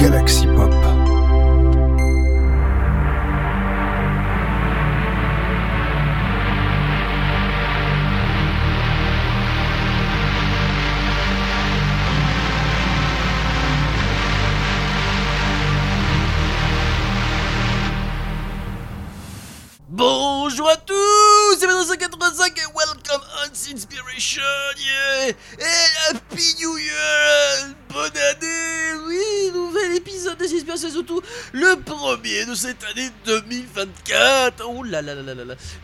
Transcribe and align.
Galaxy 0.00 0.49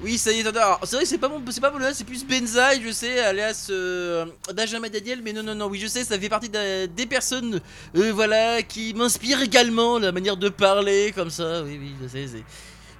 Oui, 0.02 0.18
ça 0.18 0.32
y 0.32 0.40
est, 0.40 0.46
alors, 0.46 0.80
c'est 0.84 0.96
vrai 0.96 1.04
que 1.04 1.08
c'est 1.08 1.18
pas 1.18 1.28
mon, 1.28 1.42
c'est 1.50 1.60
pas 1.60 1.70
mon 1.70 1.78
c'est 1.92 2.04
plus 2.04 2.24
Benzaï, 2.24 2.82
je 2.84 2.90
sais, 2.92 3.20
alias 3.20 3.66
euh, 3.70 4.26
Benjamin 4.54 4.88
Daniel, 4.88 5.20
mais 5.22 5.32
non, 5.32 5.42
non, 5.42 5.54
non, 5.54 5.66
oui, 5.66 5.78
je 5.78 5.86
sais, 5.86 6.04
ça 6.04 6.18
fait 6.18 6.28
partie 6.28 6.48
de- 6.48 6.86
des 6.86 7.06
personnes, 7.06 7.60
euh, 7.96 8.12
voilà, 8.12 8.62
qui 8.62 8.94
m'inspirent 8.94 9.42
également, 9.42 9.98
la 9.98 10.12
manière 10.12 10.36
de 10.36 10.48
parler, 10.48 11.12
comme 11.14 11.30
ça, 11.30 11.62
oui, 11.62 11.78
oui, 11.80 11.92
je 12.02 12.08
sais, 12.08 12.26
c'est. 12.26 12.44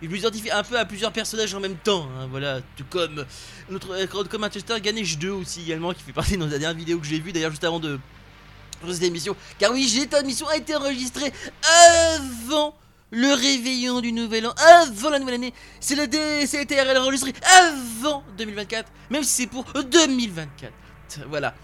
Il 0.02 0.10
un 0.52 0.62
peu 0.62 0.78
à 0.78 0.84
plusieurs 0.84 1.10
personnages 1.12 1.54
en 1.54 1.60
même 1.60 1.76
temps, 1.76 2.06
hein, 2.18 2.28
voilà, 2.30 2.60
tout 2.76 2.84
comme 2.90 3.24
notre 3.70 3.92
euh, 3.92 4.06
comme 4.06 4.42
Manchester 4.42 4.78
Ganesh 4.80 5.16
2 5.16 5.30
aussi 5.30 5.62
également, 5.62 5.94
qui 5.94 6.02
fait 6.02 6.12
partie 6.12 6.36
de 6.36 6.42
la 6.44 6.50
dernière 6.50 6.74
vidéo 6.74 6.98
que 6.98 7.06
j'ai 7.06 7.18
vue 7.18 7.32
d'ailleurs 7.32 7.50
juste 7.50 7.64
avant 7.64 7.80
de 7.80 7.98
cette 8.90 9.02
émission. 9.02 9.34
Car 9.58 9.72
oui, 9.72 9.88
cette 9.88 10.12
émission 10.22 10.46
a 10.48 10.56
été 10.56 10.76
enregistrée 10.76 11.32
avant 12.12 12.74
le 13.10 13.32
réveillon 13.34 14.00
du 14.00 14.12
nouvel 14.12 14.46
an, 14.46 14.54
avant 14.56 15.10
la 15.10 15.18
nouvelle 15.18 15.36
année. 15.36 15.54
C'est 15.80 15.94
le 15.94 16.06
été 16.62 16.80
enregistré 16.98 17.32
avant 17.44 18.24
2024, 18.36 18.90
même 19.10 19.22
si 19.22 19.42
c'est 19.42 19.46
pour 19.46 19.64
2024. 19.64 20.72
Voilà. 21.28 21.54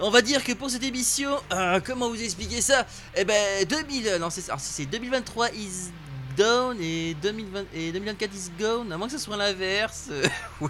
On 0.00 0.10
va 0.10 0.22
dire 0.22 0.44
que 0.44 0.52
pour 0.52 0.70
cette 0.70 0.84
émission, 0.84 1.30
euh, 1.52 1.80
comment 1.84 2.08
vous 2.08 2.22
expliquer 2.22 2.60
ça? 2.60 2.86
Eh 3.16 3.24
ben 3.24 3.64
2000, 3.68 4.18
non 4.20 4.30
c'est 4.30 4.42
si 4.60 4.72
c'est 4.72 4.86
2023 4.86 5.50
is 5.54 5.90
down 6.36 6.76
et, 6.80 7.14
2020, 7.14 7.64
et 7.74 7.90
2024 7.90 8.32
is 8.32 8.50
gone, 8.60 8.92
à 8.92 8.96
moins 8.96 9.08
que 9.08 9.14
ce 9.14 9.18
soit 9.18 9.36
l'inverse. 9.36 10.06
euh, 10.10 10.22
ouh 10.60 10.68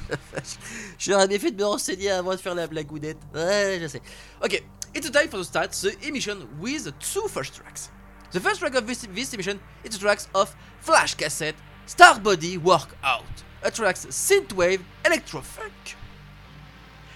la 1.08 1.27
bien 1.27 1.39
fait 1.39 1.50
de 1.50 1.58
me 1.58 1.67
renseigner 1.67 2.11
avant 2.11 2.33
de 2.33 2.41
faire 2.41 2.55
la 2.55 2.67
blagoudette. 2.67 3.19
Ouais, 3.34 3.78
je 3.83 3.86
sais. 3.89 4.00
Ok, 4.42 4.62
it's 4.95 5.11
time 5.11 5.28
for 5.30 5.41
the 5.41 5.45
start 5.45 5.72
the 5.72 6.06
emission 6.06 6.48
with 6.58 6.91
two 6.98 7.28
first 7.28 7.55
tracks. 7.55 7.91
The 8.30 8.40
first 8.40 8.60
track 8.60 8.74
of 8.74 8.86
this, 8.86 9.06
this 9.14 9.32
emission 9.32 9.58
is 9.82 9.92
the 9.92 9.98
tracks 9.98 10.28
of 10.34 10.54
Flash 10.80 11.14
Cassette, 11.14 11.54
Starbody 11.86 12.58
Workout, 12.58 13.24
a 13.62 13.70
tracks 13.70 14.06
Synthwave 14.10 14.80
Electrofunk. 15.02 15.96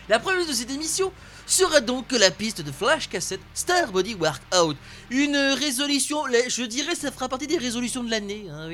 La 0.09 0.19
première 0.19 0.47
de 0.47 0.53
cette 0.53 0.71
émission 0.71 1.13
sera 1.47 1.83
donc 1.83 2.13
la 2.13 2.31
piste 2.31 2.63
de 2.63 2.73
Flash 2.73 3.11
Cassette 3.11 3.43
Starbody 3.53 4.15
Workout. 4.15 4.77
Une 5.13 5.37
résolution, 5.37 6.25
les- 6.27 6.49
je 6.49 6.63
dirais, 6.63 6.95
ça 6.95 7.11
fera 7.13 7.29
partie 7.29 7.47
des 7.47 7.59
résolutions 7.59 8.03
de 8.03 8.11
l'année. 8.11 8.47
hein, 8.51 8.67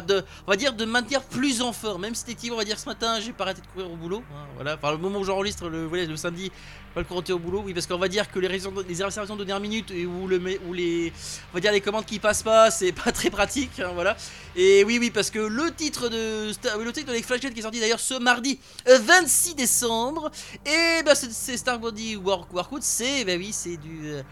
de, 0.00 0.22
on 0.46 0.50
va 0.50 0.56
dire 0.56 0.72
de 0.74 0.84
maintenir 0.84 1.22
plus 1.22 1.60
en 1.60 1.72
forme. 1.72 2.02
Même 2.02 2.14
si 2.14 2.22
effectivement, 2.22 2.54
on 2.56 2.58
va 2.60 2.64
dire 2.64 2.78
ce 2.78 2.86
matin, 2.86 3.18
j'ai 3.20 3.32
pas 3.32 3.44
arrêté 3.44 3.62
de 3.62 3.66
courir 3.66 3.90
au 3.90 3.96
boulot. 3.96 4.22
hein, 4.32 4.46
voilà, 4.54 4.76
le 4.92 4.98
moment 4.98 5.18
où 5.18 5.24
j'enregistre 5.24 5.68
le, 5.68 5.86
voilà, 5.86 6.04
le 6.04 6.16
samedi, 6.16 6.52
pas 6.94 7.00
le 7.00 7.06
courir 7.06 7.32
au 7.32 7.38
boulot. 7.38 7.62
Oui, 7.66 7.74
parce 7.74 7.86
qu'on 7.88 7.98
va 7.98 8.06
dire 8.08 8.30
que 8.30 8.38
les, 8.38 8.46
réservations- 8.46 8.84
les 8.88 9.02
de 9.36 9.44
dernière 9.44 9.60
minute 9.60 9.90
et 9.90 10.06
où, 10.06 10.28
les, 10.28 11.12
va 11.54 11.60
dire 11.60 11.72
les 11.72 11.80
commandes 11.80 12.06
qui 12.06 12.18
passent 12.20 12.44
pas, 12.44 12.70
c'est 12.70 12.92
pas 12.92 13.10
très 13.10 13.30
pratique. 13.30 13.80
hein, 13.80 13.90
voilà. 13.94 14.16
Et 14.54 14.84
oui, 14.84 14.98
oui, 15.00 15.10
parce 15.10 15.30
que 15.30 15.40
le 15.40 15.74
titre 15.74 16.08
de 16.08 16.52
Star- 16.52 16.78
le 16.78 16.92
titre 16.92 17.12
de 17.12 17.18
Cassette 17.18 17.54
qui 17.54 17.58
est 17.60 17.62
sorti 17.62 17.80
d'ailleurs 17.80 17.98
ce 18.00 18.14
mardi 18.14 18.58
euh, 18.88 18.98
26 19.00 19.54
décembre. 19.56 20.30
Et 20.64 21.02
bah 21.04 21.14
c'est- 21.16 21.56
Starbody 21.56 22.14
Work, 22.16 22.52
Workout, 22.52 22.82
c'est 22.84 23.24
oui, 23.36 23.50
c'est 23.52 23.76
du 23.78 24.00
euh, 24.04 24.22
du, 24.22 24.26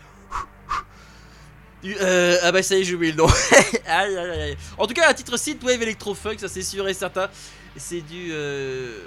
euh, 1.85 2.39
ah 2.43 2.53
bah 2.53 2.63
ça 2.63 2.77
y 2.77 2.81
est, 2.81 2.85
j'ai 2.85 2.95
oublié 2.95 3.13
le 3.13 3.19
nom. 3.19 3.27
aïe, 3.87 4.17
aïe, 4.17 4.41
aïe. 4.41 4.57
En 4.77 4.87
tout 4.87 4.95
cas, 4.95 5.09
à 5.09 5.15
titre 5.15 5.37
Synthwave 5.37 5.83
Electrofunk, 5.83 6.39
ça 6.39 6.49
c'est 6.49 6.63
sûr 6.63 6.87
et 6.89 6.95
certain. 6.95 7.29
C'est 7.77 8.01
du. 8.01 8.31
Euh... 8.33 8.99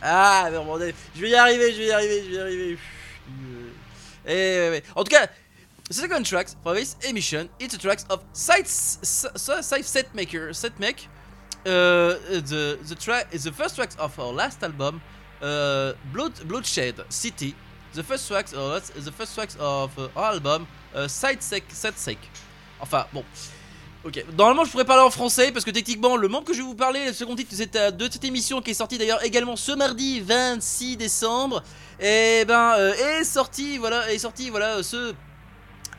Ah, 0.00 0.50
mais. 0.78 0.94
Je 1.14 1.20
vais 1.20 1.30
y 1.30 1.34
arriver, 1.34 1.72
je 1.72 1.78
vais 1.78 1.86
y 1.86 1.92
arriver, 1.92 2.22
je 2.24 2.30
vais 2.30 2.36
y 2.36 2.40
arriver. 2.40 2.78
Du, 3.26 3.46
euh, 4.28 4.76
Eh. 4.76 4.82
En 4.94 5.04
tout 5.04 5.10
cas, 5.10 5.26
the 5.88 5.94
second 5.94 6.24
tracks 6.24 6.56
for 6.62 6.74
this 6.74 6.96
emission, 7.02 7.48
it's 7.58 7.74
the 7.74 7.80
tracks 7.80 8.04
of 8.08 8.20
Site, 8.32 8.68
site 8.68 9.84
Set 9.84 10.14
Maker, 10.14 10.52
Set 10.52 10.78
Make. 10.78 11.08
Uh, 11.64 12.18
the 12.28 12.78
the 12.88 12.96
track 12.96 13.30
the 13.30 13.52
first 13.52 13.76
tracks 13.76 13.94
of 13.96 14.18
our 14.18 14.32
last 14.32 14.62
album, 14.64 15.00
uh, 15.40 15.92
Blood 16.12 16.32
Bloodshed 16.48 16.96
City. 17.08 17.54
The 17.94 18.02
first 18.02 18.26
tracks, 18.26 18.50
the 18.50 19.12
first 19.12 19.34
tracks 19.36 19.56
of 19.60 19.96
uh, 19.96 20.08
our 20.16 20.32
album, 20.32 20.66
uh, 20.96 21.08
Side 21.08 21.42
Sec, 21.42 21.64
Set 21.68 21.98
Sec. 21.98 22.18
Enfin 22.80 23.06
bon. 23.12 23.24
Ok, 24.04 24.24
normalement 24.36 24.64
je 24.64 24.70
pourrais 24.72 24.84
parler 24.84 25.04
en 25.04 25.10
français 25.10 25.52
parce 25.52 25.64
que 25.64 25.70
techniquement 25.70 26.16
le 26.16 26.26
membre 26.26 26.44
que 26.44 26.52
je 26.52 26.58
vais 26.58 26.64
vous 26.64 26.74
parler, 26.74 27.06
le 27.06 27.12
second 27.12 27.36
titre 27.36 27.52
de 27.52 27.56
cette, 27.56 27.76
euh, 27.76 28.08
émission 28.24 28.60
qui 28.60 28.72
est 28.72 28.74
sorti 28.74 28.98
d'ailleurs 28.98 29.22
également 29.24 29.54
ce 29.54 29.70
mardi 29.70 30.20
26 30.20 30.96
décembre, 30.96 31.62
et 32.00 32.44
ben 32.44 32.74
euh, 32.78 33.20
est 33.20 33.22
sorti 33.22 33.78
voilà 33.78 34.12
est 34.12 34.18
sorti 34.18 34.50
voilà 34.50 34.82
ce 34.82 35.14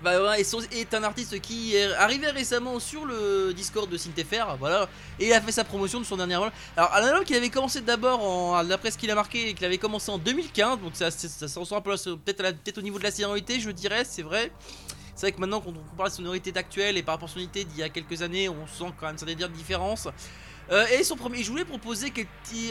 bah 0.03 0.22
ouais, 0.22 0.42
est 0.74 0.94
un 0.94 1.03
artiste 1.03 1.40
qui 1.40 1.78
est 1.78 1.94
arrivé 1.94 2.28
récemment 2.28 2.78
sur 2.78 3.06
le 3.06 3.53
Discord 3.53 3.90
de 3.90 3.96
SynthFR, 3.96 4.58
voilà, 4.59 4.90
et 5.18 5.28
il 5.28 5.34
a 5.34 5.40
fait 5.40 5.53
sa 5.53 5.64
promotion 5.64 6.02
de 6.02 6.06
son 6.06 6.18
dernier 6.18 6.34
album. 6.34 6.52
Alors, 6.76 6.94
un 6.94 7.03
album 7.03 7.24
qu'il 7.24 7.38
avait 7.38 7.50
commencé 7.50 7.80
d'abord, 7.80 8.66
d'après 8.66 8.92
ce 8.92 8.98
qu'il 8.98 9.09
a 9.12 9.16
marqué, 9.16 9.53
qu'il 9.53 9.66
avait 9.66 9.78
commencé 9.78 10.12
en 10.12 10.18
2015, 10.18 10.80
donc 10.80 10.92
ça, 10.96 11.09
ça, 11.09 11.76
un 11.76 11.82
peu 11.82 11.92
là, 11.92 11.98
peut-être 12.58 12.78
au 12.80 12.82
niveau 12.82 13.00
de 13.00 13.03
la 13.03 13.12
sonorité, 13.12 13.62
je 13.62 13.70
dirais, 13.72 14.03
c'est 14.03 14.24
vrai. 14.24 14.52
C'est 15.23 15.29
vrai 15.29 15.35
que 15.38 15.39
maintenant, 15.39 15.61
quand 15.61 15.69
on 15.69 15.89
compare 15.89 16.07
la 16.07 16.11
sonorité 16.11 16.51
d'actuelle 16.51 16.97
et 16.97 17.01
par 17.01 17.16
rapport 17.16 17.29
à 17.29 17.31
sonorité 17.31 17.63
d'il 17.63 17.78
y 17.78 17.84
a 17.84 17.88
quelques 17.88 18.22
années, 18.22 18.50
on 18.50 18.67
sent 18.67 18.91
quand 19.00 19.07
même 19.07 19.17
certaines 19.17 19.38
différences. 19.53 20.09
Euh, 20.69 20.85
et 20.88 21.01
son 21.06 21.16
premier, 21.16 21.41
je 21.44 21.50
voulais 21.50 21.63
proposer 21.63 22.11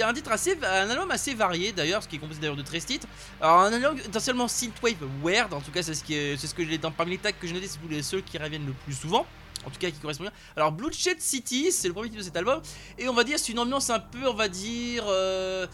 un 0.04 0.12
titre 0.12 0.30
assez, 0.30 0.58
un 0.62 0.90
album 0.90 1.10
assez 1.10 1.32
varié 1.32 1.72
d'ailleurs, 1.72 2.02
ce 2.02 2.08
qui 2.08 2.16
est 2.16 2.18
composé 2.18 2.40
d'ailleurs 2.42 2.56
de 2.56 2.60
13 2.60 2.84
titres. 2.84 3.06
Alors 3.40 3.60
un 3.60 3.72
album 3.72 3.96
essentiellement 4.06 4.48
synthwave 4.48 4.96
weird, 5.24 5.54
en 5.54 5.62
tout 5.62 5.70
cas 5.70 5.82
c'est 5.82 5.94
ce 5.94 6.04
qui 6.04 6.12
est- 6.12 6.36
c'est 6.36 6.46
ce 6.46 6.54
que 6.54 6.62
j'ai 6.62 6.76
dans 6.76 6.90
parmi 6.90 7.12
les 7.12 7.18
tags 7.18 7.32
que 7.32 7.46
j'ai 7.46 7.54
noté, 7.54 7.68
c'est 7.68 8.16
les 8.16 8.22
qui 8.22 8.36
reviennent 8.36 8.66
le 8.66 8.74
plus 8.84 8.92
souvent. 8.94 9.24
En 9.64 9.70
tout 9.70 9.78
cas 9.78 9.90
qui 9.90 9.98
correspondent 9.98 10.26
bien. 10.26 10.36
Alors 10.56 10.72
Bloodshed 10.72 11.20
City, 11.20 11.70
c'est 11.72 11.88
le 11.88 11.94
premier 11.94 12.08
titre 12.08 12.18
de 12.20 12.24
cet 12.24 12.36
album, 12.36 12.60
et 12.98 13.08
on 13.08 13.14
va 13.14 13.24
dire 13.24 13.38
c'est 13.38 13.52
une 13.52 13.60
ambiance 13.60 13.88
un 13.90 14.00
peu, 14.00 14.26
on 14.28 14.34
va 14.34 14.48
dire, 14.48 15.04
euh, 15.06 15.66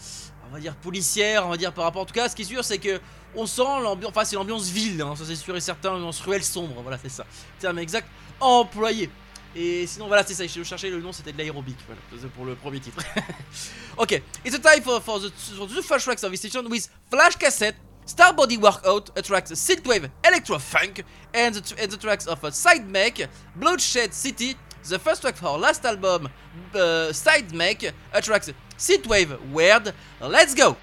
on 0.49 0.53
va 0.53 0.59
dire 0.59 0.75
policière, 0.75 1.45
on 1.45 1.49
va 1.49 1.57
dire 1.57 1.73
par 1.73 1.85
rapport. 1.85 2.01
En 2.01 2.05
tout 2.05 2.13
cas, 2.13 2.29
ce 2.29 2.35
qui 2.35 2.41
est 2.41 2.45
sûr, 2.45 2.63
c'est 2.63 2.77
que 2.77 2.99
on 3.35 3.45
sent 3.45 3.61
l'ambiance, 3.61 4.09
enfin 4.09 4.25
c'est 4.25 4.35
l'ambiance 4.35 4.69
ville, 4.69 5.01
hein, 5.01 5.13
ça 5.15 5.23
c'est 5.25 5.35
sûr 5.35 5.55
et 5.55 5.61
certain, 5.61 5.91
l'ambiance 5.91 6.19
ruelle 6.21 6.43
sombre, 6.43 6.81
voilà 6.81 6.97
c'est 7.01 7.09
ça. 7.09 7.25
Terme 7.59 7.79
exact 7.79 8.07
employé. 8.39 9.09
Et 9.55 9.87
sinon 9.87 10.07
voilà 10.07 10.23
c'est 10.23 10.33
ça, 10.33 10.45
je 10.45 10.63
cherchais 10.63 10.89
le 10.89 11.01
nom, 11.01 11.11
c'était 11.11 11.31
de 11.31 11.37
l'aérobic, 11.37 11.77
voilà, 11.85 12.29
pour 12.35 12.45
le 12.45 12.55
premier 12.55 12.79
titre. 12.79 13.03
ok, 13.97 14.21
it's 14.45 14.55
a 14.55 14.59
time 14.59 14.81
for, 14.81 15.19
the, 15.19 15.81
first 15.83 16.05
tracks 16.05 16.23
of 16.23 16.31
this 16.31 16.39
station 16.39 16.67
with 16.69 16.89
Flash 17.09 17.35
Cassette, 17.35 17.75
Starbody 18.07 18.57
Workout, 18.57 19.11
a 19.15 19.21
tracks 19.21 19.51
Synthwave 19.51 20.09
Electro-Funk, 20.25 21.03
and 21.33 21.53
the, 21.53 21.97
tracks 21.97 22.25
of 22.27 22.43
a 22.43 22.51
Side 22.51 22.87
Make, 22.89 23.27
Bloodshed 23.55 24.13
City, 24.13 24.55
the 24.87 24.97
first 24.97 25.21
track 25.21 25.35
for 25.35 25.57
last 25.57 25.85
album, 25.85 26.29
uh, 26.73 27.11
Side 27.11 27.53
Make, 27.53 27.91
a 28.13 28.21
tracks 28.21 28.51
Synthwave 28.79 29.37
Weird. 29.51 29.93
Let's 30.21 30.55
go! 30.55 30.77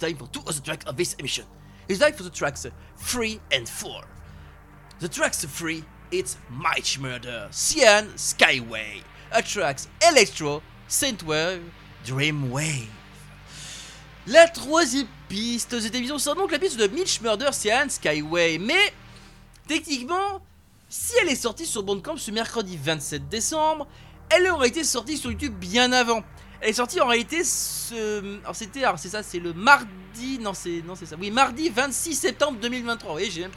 Time 0.00 0.16
for 0.16 0.26
two 0.28 0.40
other 0.46 0.60
tracks 0.60 0.86
of 0.86 0.96
this 0.96 1.14
emission. 1.14 1.44
It's 1.88 2.00
time 2.00 2.14
for 2.14 2.22
the 2.22 2.30
tracks 2.30 2.66
3 2.96 3.40
and 3.52 3.68
4. 3.68 4.02
The 5.00 5.08
tracks 5.08 5.44
3, 5.44 5.84
it's 6.10 6.36
Might 6.50 6.98
Murder, 6.98 7.48
Cyan, 7.50 8.06
Skyway. 8.16 9.02
A 9.32 9.42
tracks 9.42 9.88
Electro, 10.08 10.62
Synthwave, 10.88 11.62
Dreamwave. 12.04 12.88
La 14.26 14.48
troisième 14.48 15.06
piste 15.28 15.74
de 15.74 15.80
cette 15.80 15.94
émission 15.94 16.18
sera 16.18 16.34
donc 16.34 16.50
la 16.50 16.58
piste 16.58 16.78
de 16.78 16.86
Mitch 16.88 17.20
Murder, 17.20 17.50
Cyan, 17.52 17.88
Skyway. 17.88 18.58
Mais, 18.58 18.92
techniquement, 19.66 20.40
si 20.88 21.12
elle 21.22 21.28
est 21.28 21.36
sortie 21.36 21.66
sur 21.66 21.82
Bandcamp 21.82 22.16
ce 22.16 22.30
mercredi 22.30 22.76
27 22.76 23.28
décembre, 23.28 23.86
elle 24.30 24.48
aurait 24.48 24.68
été 24.68 24.84
sortie 24.84 25.16
sur 25.16 25.30
YouTube 25.30 25.54
bien 25.54 25.92
avant. 25.92 26.22
Elle 26.60 26.70
est 26.70 26.74
sortie 26.74 27.00
en 27.00 27.06
réalité 27.06 27.42
ce. 27.42 28.38
Alors 28.42 28.54
c'était. 28.54 28.84
Alors 28.84 28.98
c'est 28.98 29.08
ça, 29.08 29.22
c'est 29.22 29.38
le 29.38 29.54
mardi. 29.54 30.38
Non, 30.40 30.52
c'est 30.52 30.82
non, 30.86 30.94
c'est 30.94 31.06
ça. 31.06 31.16
Oui, 31.18 31.30
mardi 31.30 31.70
26 31.70 32.14
septembre 32.14 32.58
2023. 32.60 33.08
Vous 33.08 33.14
voyez, 33.14 33.30
j'ai 33.30 33.40
même, 33.40 33.50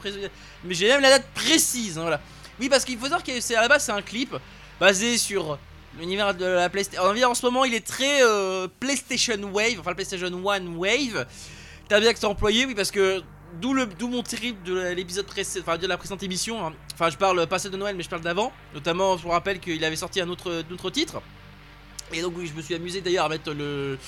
Mais 0.64 0.74
j'ai 0.74 0.88
même 0.88 1.02
la 1.02 1.10
date 1.10 1.26
précise. 1.34 1.98
Hein, 1.98 2.02
voilà. 2.02 2.20
Oui, 2.58 2.68
parce 2.68 2.84
qu'il 2.84 2.96
faut 2.96 3.04
savoir 3.04 3.22
que 3.22 3.40
c'est 3.40 3.56
à 3.56 3.60
la 3.60 3.68
base, 3.68 3.84
c'est 3.84 3.92
un 3.92 4.00
clip 4.00 4.34
basé 4.80 5.18
sur 5.18 5.58
l'univers 5.98 6.34
de 6.34 6.46
la 6.46 6.70
PlayStation. 6.70 7.04
En 7.28 7.34
ce 7.34 7.44
moment, 7.44 7.64
il 7.64 7.74
est 7.74 7.86
très 7.86 8.22
euh, 8.22 8.68
PlayStation 8.80 9.38
Wave, 9.52 9.80
enfin 9.80 9.92
PlayStation 9.92 10.28
One 10.28 10.76
Wave. 10.76 11.26
T'as 11.88 12.00
bien 12.00 12.12
que 12.12 12.18
c'est 12.18 12.26
employé, 12.26 12.64
oui, 12.64 12.74
parce 12.74 12.90
que 12.90 13.22
d'où 13.60 13.74
le 13.74 13.86
d'où 13.86 14.08
mon 14.08 14.22
terrible 14.22 14.62
de 14.62 14.92
l'épisode 14.94 15.26
précédent, 15.26 15.66
enfin 15.68 15.76
de 15.76 15.86
la 15.86 15.98
précédente 15.98 16.22
émission. 16.22 16.66
Hein. 16.66 16.72
Enfin, 16.94 17.10
je 17.10 17.18
parle 17.18 17.46
pas 17.46 17.58
de 17.58 17.76
Noël, 17.76 17.96
mais 17.96 18.02
je 18.02 18.08
parle 18.08 18.22
d'avant. 18.22 18.50
Notamment, 18.72 19.18
je 19.18 19.24
vous 19.24 19.28
rappelle 19.28 19.60
qu'il 19.60 19.84
avait 19.84 19.96
sorti 19.96 20.22
un 20.22 20.28
autre 20.30 20.90
titre. 20.90 21.20
Et 22.12 22.22
donc 22.22 22.34
oui, 22.36 22.46
je 22.46 22.54
me 22.54 22.62
suis 22.62 22.74
amusé 22.74 23.00
d'ailleurs 23.00 23.24
à 23.24 23.28
mettre 23.28 23.52
le... 23.52 23.98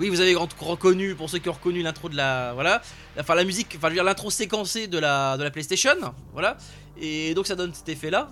Oui, 0.00 0.10
vous 0.10 0.20
avez 0.20 0.36
reconnu, 0.36 1.16
pour 1.16 1.28
ceux 1.28 1.38
qui 1.38 1.48
ont 1.48 1.54
reconnu 1.54 1.82
l'intro 1.82 2.08
de 2.08 2.16
la... 2.16 2.52
Voilà. 2.54 2.80
Enfin, 3.18 3.34
la 3.34 3.42
musique, 3.42 3.74
enfin, 3.76 3.88
je 3.88 3.94
veux 3.94 3.94
dire 3.94 4.04
l'intro 4.04 4.30
séquencée 4.30 4.86
de 4.86 4.96
la, 4.96 5.36
de 5.36 5.42
la 5.42 5.50
PlayStation. 5.50 5.96
Voilà. 6.32 6.56
Et 7.00 7.34
donc 7.34 7.46
ça 7.48 7.56
donne 7.56 7.74
cet 7.74 7.88
effet-là. 7.88 8.28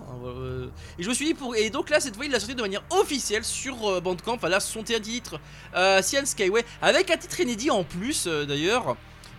Et 0.97 1.03
je 1.03 1.09
me 1.09 1.13
suis 1.13 1.25
dit 1.25 1.33
pour... 1.33 1.55
Et 1.57 1.69
donc 1.69 1.89
là, 1.89 1.99
cette 1.99 2.15
fois, 2.15 2.23
il 2.23 2.31
l'a 2.31 2.39
sorti 2.39 2.55
de 2.55 2.61
manière 2.61 2.83
officielle 2.89 3.43
sur 3.43 3.85
euh, 3.85 3.99
Bandcamp. 3.99 4.35
Enfin 4.35 4.47
là, 4.47 4.61
son 4.61 4.81
titre, 4.81 5.41
euh, 5.75 6.01
Cyan 6.01 6.25
Skyway, 6.25 6.63
avec 6.81 7.11
un 7.11 7.17
titre 7.17 7.37
inédit 7.41 7.69
en 7.69 7.83
plus, 7.83 8.27
euh, 8.27 8.45
d'ailleurs. 8.45 8.95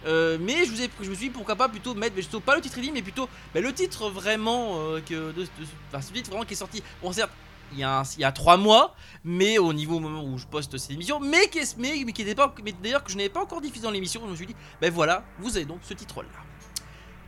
Euh, 0.06 0.38
mais 0.40 0.64
je, 0.64 0.70
vous 0.70 0.82
ai, 0.82 0.90
je 1.00 1.08
me 1.08 1.14
suis 1.14 1.28
dit 1.28 1.30
pourquoi 1.30 1.56
pas 1.56 1.68
plutôt 1.68 1.94
mettre, 1.94 2.14
mais 2.14 2.22
plutôt 2.22 2.40
pas 2.40 2.54
le 2.54 2.60
titre 2.60 2.76
inédit, 2.78 2.92
mais 2.92 3.02
plutôt 3.02 3.28
le 3.54 3.72
titre 3.72 4.10
vraiment 4.10 4.76
que 5.04 5.32
de, 5.32 5.46
enfin, 5.90 6.00
ce 6.00 6.12
titre 6.12 6.30
vraiment 6.30 6.44
qui 6.44 6.54
est 6.54 6.56
sorti. 6.56 6.82
Bon 7.02 7.10
certes, 7.12 7.32
il 7.72 7.78
y, 7.78 7.84
a 7.84 8.32
3 8.32 8.56
mois, 8.56 8.94
mais 9.24 9.58
au 9.58 9.72
niveau 9.72 9.96
au 9.96 10.00
moment 10.00 10.24
où 10.24 10.38
je 10.38 10.46
poste 10.46 10.76
cette 10.78 10.90
émission, 10.90 11.20
mais 11.20 11.48
qui, 11.48 11.60
mais, 11.76 12.34
pas, 12.34 12.54
mais 12.64 12.72
d'ailleurs 12.82 13.04
que 13.04 13.10
je 13.10 13.16
n'avais 13.16 13.28
pas 13.28 13.42
encore 13.42 13.60
diffusé 13.60 13.82
dans 13.82 13.90
l'émission, 13.90 14.22
je 14.24 14.30
me 14.30 14.36
suis 14.36 14.46
dit, 14.46 14.56
ben 14.80 14.92
voilà, 14.92 15.24
vous 15.38 15.56
avez 15.56 15.66
donc 15.66 15.80
ce 15.82 15.94
titre-là. 15.94 16.28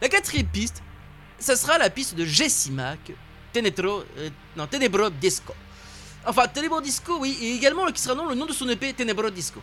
La 0.01 0.09
quatrième 0.09 0.47
piste, 0.47 0.83
ça 1.39 1.57
sera 1.57 1.79
la 1.79 1.91
piste 1.91 2.15
de 2.15 2.25
Jesse 2.25 2.71
Mac, 2.71 3.13
Tenetro, 3.53 4.05
euh, 4.19 4.31
non, 4.57 4.67
Tenebro 4.67 5.11
Disco. 5.11 5.55
Enfin, 6.27 6.47
Tenebro 6.49 6.81
Disco, 6.81 7.19
oui, 7.19 7.37
et 7.43 7.55
également 7.55 7.87
qui 7.87 8.01
sera 8.01 8.15
non, 8.15 8.29
le 8.29 8.35
nom 8.35 8.47
de 8.47 8.53
son 8.53 8.69
EP, 8.69 8.93
Tenebro 8.95 9.31
Disco. 9.31 9.61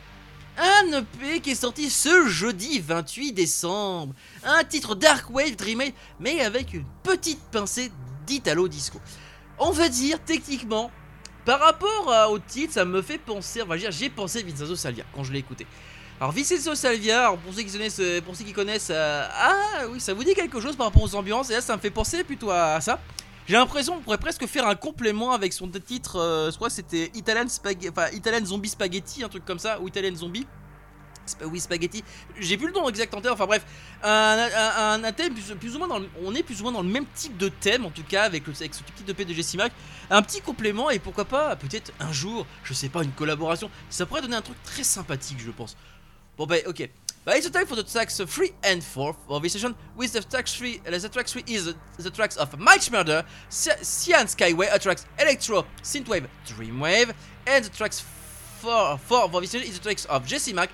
Un 0.58 1.00
EP 1.00 1.40
qui 1.42 1.52
est 1.52 1.56
sorti 1.56 1.90
ce 1.90 2.28
jeudi 2.28 2.80
28 2.80 3.32
décembre. 3.32 4.14
Un 4.44 4.64
titre 4.64 4.96
Dark 4.96 5.30
Wave 5.30 5.56
Dream 5.56 5.84
mais 6.20 6.42
avec 6.42 6.74
une 6.74 6.86
petite 7.04 7.40
pincée 7.52 7.92
d'Italo 8.26 8.68
Disco 8.68 9.00
on 9.60 9.72
va 9.72 9.90
dire 9.90 10.20
techniquement, 10.24 10.92
par 11.46 11.60
rapport 11.60 12.30
au 12.32 12.40
titre, 12.40 12.74
ça 12.74 12.86
me 12.86 13.02
fait 13.02 13.18
penser, 13.18 13.62
on 13.62 13.66
va 13.68 13.78
dire, 13.78 13.92
j'ai 13.92 14.10
pensé 14.10 14.44
Vincenzo 14.44 14.76
Salvia 14.76 15.06
quand 15.14 15.24
je 15.24 15.32
l'ai 15.32 15.40
écouté. 15.40 15.66
Alors 16.20 16.32
Vincenzo 16.32 16.74
Salvia, 16.74 17.32
pour 17.44 17.54
ceux 17.54 17.62
qui 17.62 17.72
connaissent, 17.72 18.00
euh, 18.00 18.22
pour 18.22 18.36
ceux 18.36 18.44
qui 18.44 18.54
connaissent, 18.54 18.90
euh, 18.92 19.28
ah 19.32 19.86
oui, 19.92 20.00
ça 20.00 20.16
vous 20.16 20.24
dit 20.24 20.34
quelque 20.34 20.60
chose 20.60 20.76
par 20.76 20.88
rapport 20.88 21.04
aux 21.04 21.16
ambiances? 21.16 21.52
Et 21.52 21.54
là 21.54 21.62
ça 21.62 21.76
me 21.76 21.82
fait 21.82 21.92
penser 21.92 22.24
plutôt 22.24 22.50
à, 22.50 22.82
ça. 22.82 23.00
J'ai 23.48 23.54
l'impression 23.54 23.96
qu'on 23.96 24.02
pourrait 24.02 24.18
presque 24.18 24.46
faire 24.48 24.68
un 24.68 24.74
complément 24.74 25.32
avec 25.32 25.54
son 25.54 25.70
titre, 25.70 26.18
euh, 26.20 26.52
que 26.52 26.70
c'était 26.70 27.12
Italian, 27.14 27.46
Italian 28.14 28.46
Zombie 28.46 28.70
Spaghetti, 28.70 29.24
un 29.24 29.30
truc 29.30 29.46
comme 29.46 29.60
ça, 29.60 29.80
ou 29.80 29.88
Italian 29.88 30.16
Zombie 30.16 30.48
oui, 31.46 31.60
spaghetti. 31.60 32.04
J'ai 32.40 32.58
plus 32.58 32.68
le 32.68 32.74
nom 32.74 32.88
exact 32.90 33.14
en 33.14 33.22
tête. 33.22 33.32
Enfin 33.32 33.46
bref, 33.46 33.66
un, 34.04 35.12
thème 35.16 35.34
plus, 35.34 35.76
ou 35.76 35.80
moins 35.80 35.88
dans 35.88 36.02
on 36.24 36.36
est 36.36 36.44
plus 36.44 36.60
ou 36.62 36.64
moins 36.64 36.72
dans 36.72 36.82
le 36.82 36.90
même 36.90 37.06
type 37.16 37.38
de 37.38 37.50
thème 37.50 37.86
en 37.86 37.92
tout 37.92 38.04
cas 38.04 38.24
avec, 38.24 38.44
ce 38.46 38.64
petit 38.64 39.04
de 39.06 39.24
de 39.24 39.34
Jesse 39.34 39.56
Mac. 39.56 39.72
Un 40.10 40.22
petit 40.22 40.42
complément 40.42 40.90
et 40.90 41.00
pourquoi 41.00 41.26
pas 41.26 41.56
peut-être 41.56 41.92
un 42.00 42.12
jour, 42.12 42.46
je 42.64 42.74
sais 42.74 42.90
pas, 42.90 43.04
une 43.04 43.12
collaboration. 43.12 43.70
Ça 43.90 44.06
pourrait 44.06 44.22
donner 44.22 44.38
un 44.38 44.42
truc 44.42 44.62
très 44.64 44.84
sympathique, 44.84 45.40
je 45.40 45.52
pense. 45.52 45.76
Bon 46.38 46.46
bah 46.46 46.58
ok. 46.68 46.90
But 47.28 47.36
it's 47.36 47.50
time 47.50 47.66
for 47.66 47.76
the 47.76 47.84
tracks 47.84 48.16
3 48.16 48.54
and 48.64 48.82
4 48.82 49.14
of 49.28 49.44
this 49.44 49.52
session. 49.52 49.76
With 49.98 50.14
the 50.14 50.22
track 50.22 50.48
3, 50.48 50.82
uh, 50.88 50.98
the 50.98 51.10
track 51.10 51.28
3 51.28 51.44
is 51.46 51.74
the 52.00 52.10
tracks 52.10 52.38
of 52.38 52.58
Mike 52.58 52.90
Murder, 52.90 53.26
Cyan 53.50 54.28
Skyway, 54.28 54.74
a 54.74 54.80
tracks 54.80 55.06
Electro, 55.20 55.66
Synthwave, 55.84 56.28
Dreamwave, 56.48 57.14
and 57.46 57.66
the 57.66 57.70
tracks 57.70 58.00
4, 58.62 58.98
4 58.98 59.24
of 59.24 59.32
this 59.42 59.52
session 59.52 59.68
is 59.68 59.78
the 59.78 59.84
tracks 59.84 60.06
of 60.06 60.26
Jesse 60.26 60.54
Mac, 60.54 60.70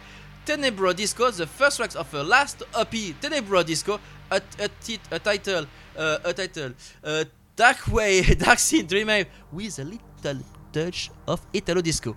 Tenebro 0.45 0.95
Disco, 0.95 1.31
the 1.31 1.47
first 1.47 1.77
tracks 1.77 1.95
of 1.95 2.09
the 2.11 2.23
last 2.23 2.63
EP, 2.77 2.91
Tenebro 3.21 3.65
Disco, 3.65 3.99
a, 4.29 4.41
a, 4.59 4.69
a 5.11 5.19
title, 5.19 5.65
uh, 5.97 6.17
a 6.23 6.33
title, 6.33 6.73
uh, 7.03 7.23
Dark 7.55 7.87
Way, 7.87 8.21
Dark 8.37 8.59
Scene 8.59 8.85
Dream 8.85 9.25
with 9.51 9.79
a 9.79 9.83
little 9.83 10.43
touch 10.71 11.11
of 11.27 11.45
Italo 11.53 11.81
Disco. 11.81 12.15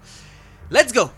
Let's 0.70 0.92
go! 0.92 1.10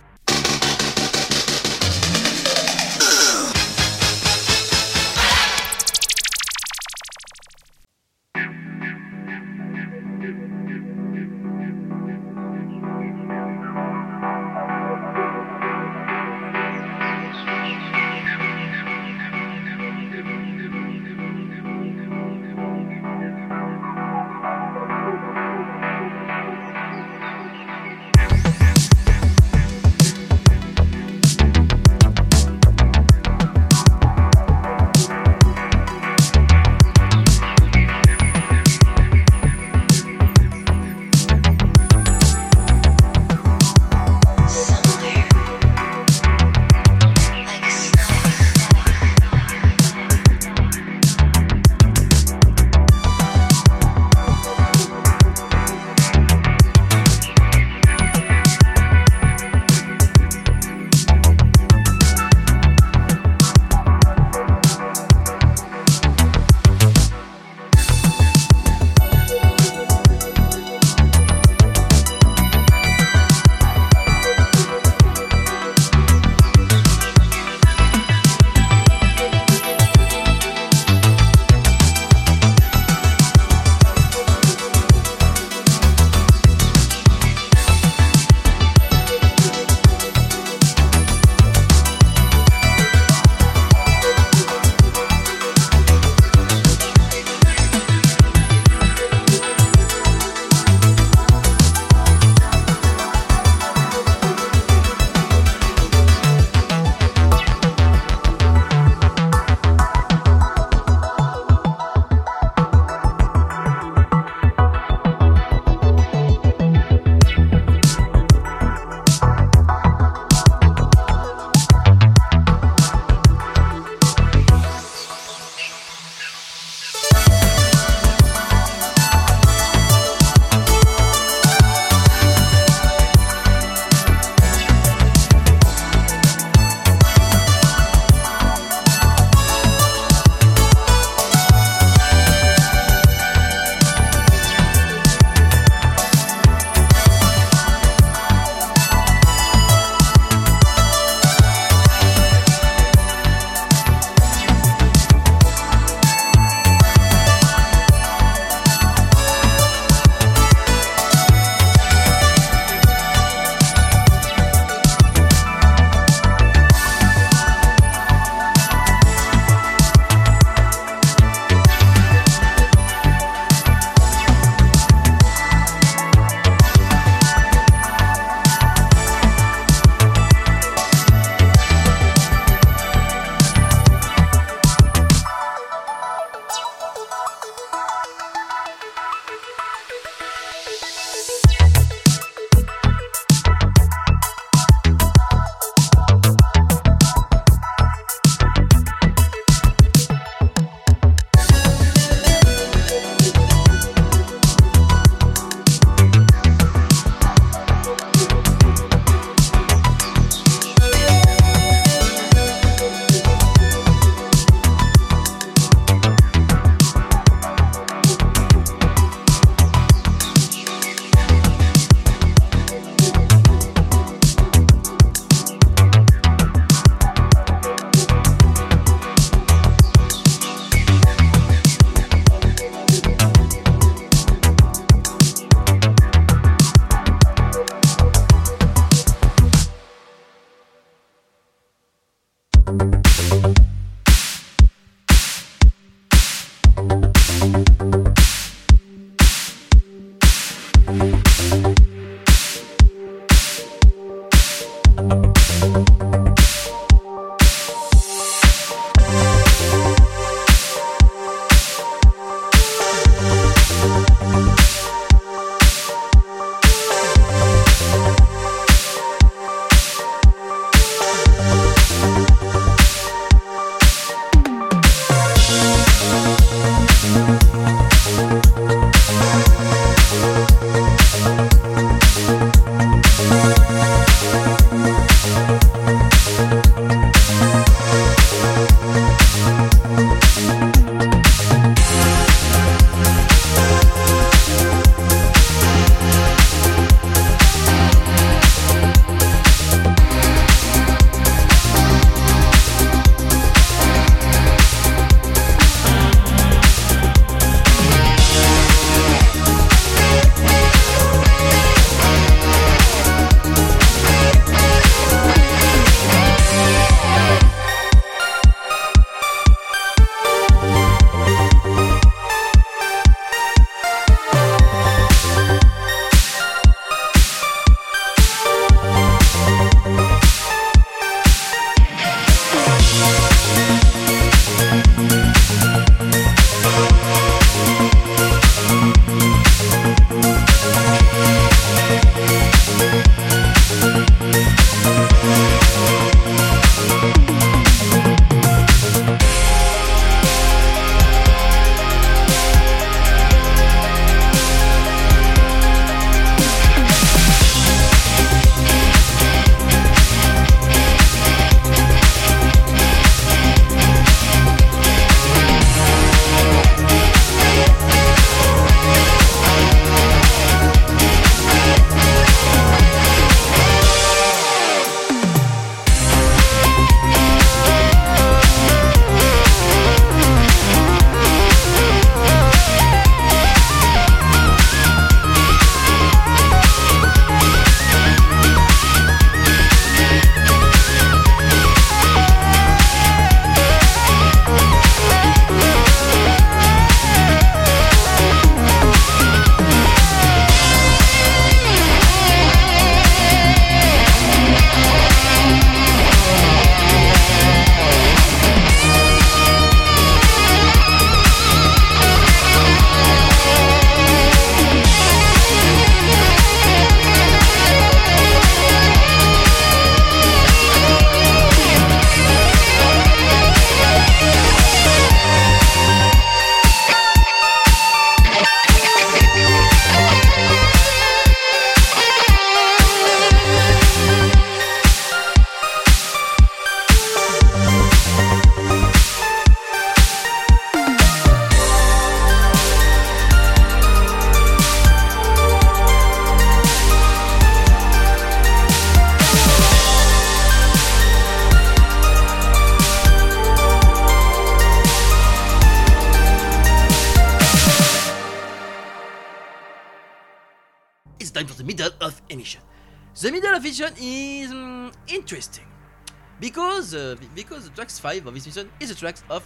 Because 466.59 466.93
uh, 466.93 467.15
because 467.33 467.69
the 467.69 467.75
tracks 467.75 467.99
five 467.99 468.25
of 468.27 468.33
this 468.33 468.45
mission 468.45 468.69
is 468.81 468.89
the 468.89 468.95
tracks 468.95 469.23
of 469.29 469.43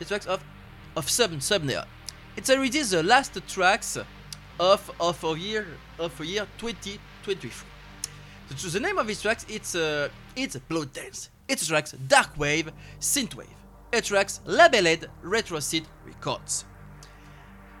the 0.00 0.04
tracks 0.04 0.26
of 0.26 0.42
of 0.96 1.08
sub 1.08 1.30
Subnea. 1.30 1.84
It's 2.36 2.50
already 2.50 2.82
the 2.82 3.02
last 3.02 3.38
tracks 3.46 3.96
of 4.58 4.90
of 5.00 5.22
a 5.22 5.38
year 5.38 5.66
of 6.00 6.20
a 6.20 6.26
year 6.26 6.46
2023. 6.58 7.50
So 8.56 8.68
the 8.68 8.80
name 8.80 8.98
of 8.98 9.06
this 9.06 9.22
tracks 9.22 9.46
it's 9.48 9.76
uh, 9.76 10.08
it's 10.34 10.56
Blood 10.56 10.92
Dance. 10.92 11.30
It's 11.46 11.64
tracks 11.68 11.92
Dark 11.92 12.36
Wave 12.36 12.72
Synthwave. 12.98 13.46
It 13.92 14.04
tracks 14.04 14.40
labeled 14.46 15.08
Retro 15.22 15.58
Synth 15.58 15.86
Records. 16.04 16.64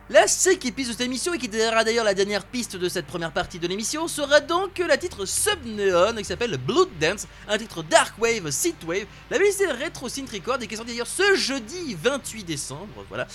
La 0.08 0.28
cinquième 0.28 0.72
piste 0.72 0.90
de 0.90 0.92
cette 0.92 1.04
émission, 1.04 1.34
et 1.34 1.38
qui 1.38 1.50
sera 1.50 1.82
d'ailleurs 1.82 2.04
la 2.04 2.14
dernière 2.14 2.44
piste 2.44 2.76
de 2.76 2.88
cette 2.88 3.06
première 3.06 3.32
partie 3.32 3.58
de 3.58 3.66
l'émission, 3.66 4.06
sera 4.06 4.38
donc 4.38 4.78
la 4.78 4.96
titre 4.96 5.24
Subneon, 5.26 6.14
qui 6.14 6.24
s'appelle 6.24 6.56
Blood 6.58 6.90
Dance, 7.00 7.26
un 7.48 7.58
titre 7.58 7.82
Dark 7.82 8.14
Wave, 8.16 8.48
Synthwave, 8.52 9.06
la 9.32 9.40
musique 9.40 9.66
Retro 9.66 10.08
Synth 10.08 10.30
Record, 10.30 10.58
et 10.62 10.68
qui 10.68 10.74
est 10.74 10.76
sorti 10.76 10.92
d'ailleurs 10.92 11.08
ce 11.08 11.34
jeudi 11.34 11.96
28 12.00 12.44
décembre, 12.44 13.04
voilà. 13.08 13.26